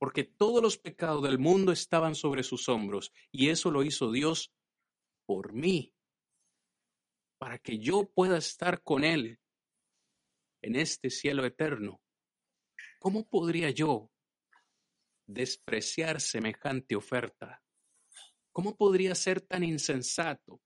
[0.01, 4.53] porque todos los pecados del mundo estaban sobre sus hombros, y eso lo hizo Dios
[5.25, 5.95] por mí,
[7.39, 9.39] para que yo pueda estar con Él
[10.65, 12.01] en este cielo eterno.
[12.99, 14.11] ¿Cómo podría yo
[15.27, 17.63] despreciar semejante oferta?
[18.51, 20.63] ¿Cómo podría ser tan insensato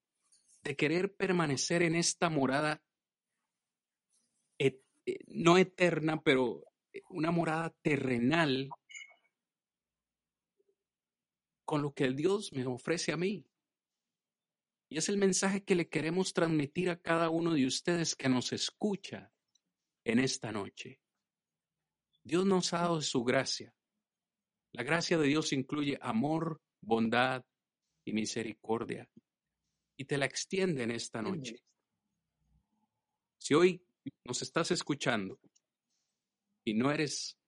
[0.63, 2.81] de querer permanecer en esta morada
[4.59, 4.81] eh,
[5.27, 8.69] no eterna, pero eh, una morada terrenal
[11.65, 13.45] con lo que Dios me ofrece a mí?
[14.91, 18.53] Y es el mensaje que le queremos transmitir a cada uno de ustedes que nos
[18.53, 19.33] escucha
[20.09, 21.01] en esta noche.
[22.25, 23.75] Dios nos ha dado su gracia.
[24.73, 27.45] La gracia de Dios incluye amor, bondad
[28.07, 29.09] y misericordia.
[29.99, 31.63] Y te la extiende en esta noche.
[33.39, 33.85] Si hoy
[34.25, 35.39] nos estás escuchando
[36.65, 37.39] y no eres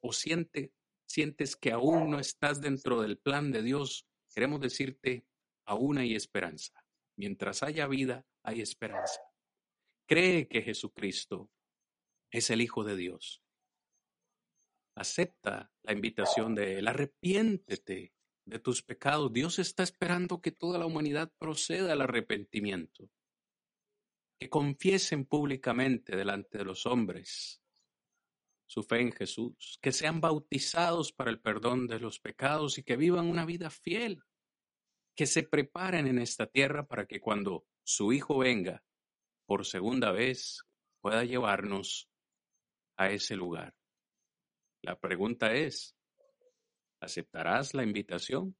[0.00, 0.72] o siente,
[1.06, 5.24] sientes que aún no estás dentro del plan de Dios, queremos decirte,
[5.66, 6.84] aún hay esperanza.
[7.16, 9.20] Mientras haya vida, hay esperanza.
[10.06, 11.48] Cree que Jesucristo
[12.32, 13.42] es el Hijo de Dios.
[14.96, 18.14] Acepta la invitación de Él, arrepiéntete
[18.44, 19.32] de tus pecados.
[19.32, 23.08] Dios está esperando que toda la humanidad proceda al arrepentimiento,
[24.38, 27.62] que confiesen públicamente delante de los hombres
[28.66, 32.96] su fe en Jesús, que sean bautizados para el perdón de los pecados y que
[32.96, 34.24] vivan una vida fiel,
[35.14, 38.82] que se preparen en esta tierra para que cuando su Hijo venga
[39.44, 40.64] por segunda vez
[41.02, 42.08] pueda llevarnos
[43.02, 43.74] a ese lugar.
[44.82, 45.96] La pregunta es,
[47.00, 48.56] ¿aceptarás la invitación?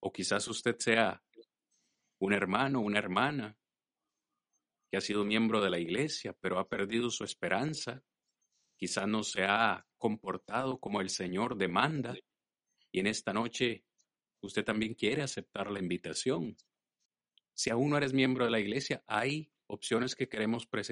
[0.00, 1.22] O quizás usted sea
[2.18, 3.56] un hermano, una hermana
[4.90, 8.02] que ha sido miembro de la iglesia, pero ha perdido su esperanza.
[8.76, 12.14] Quizás no se ha comportado como el Señor demanda.
[12.90, 13.84] Y en esta noche
[14.40, 16.56] usted también quiere aceptar la invitación.
[17.54, 20.80] Si aún no eres miembro de la iglesia, hay opciones que queremos presentar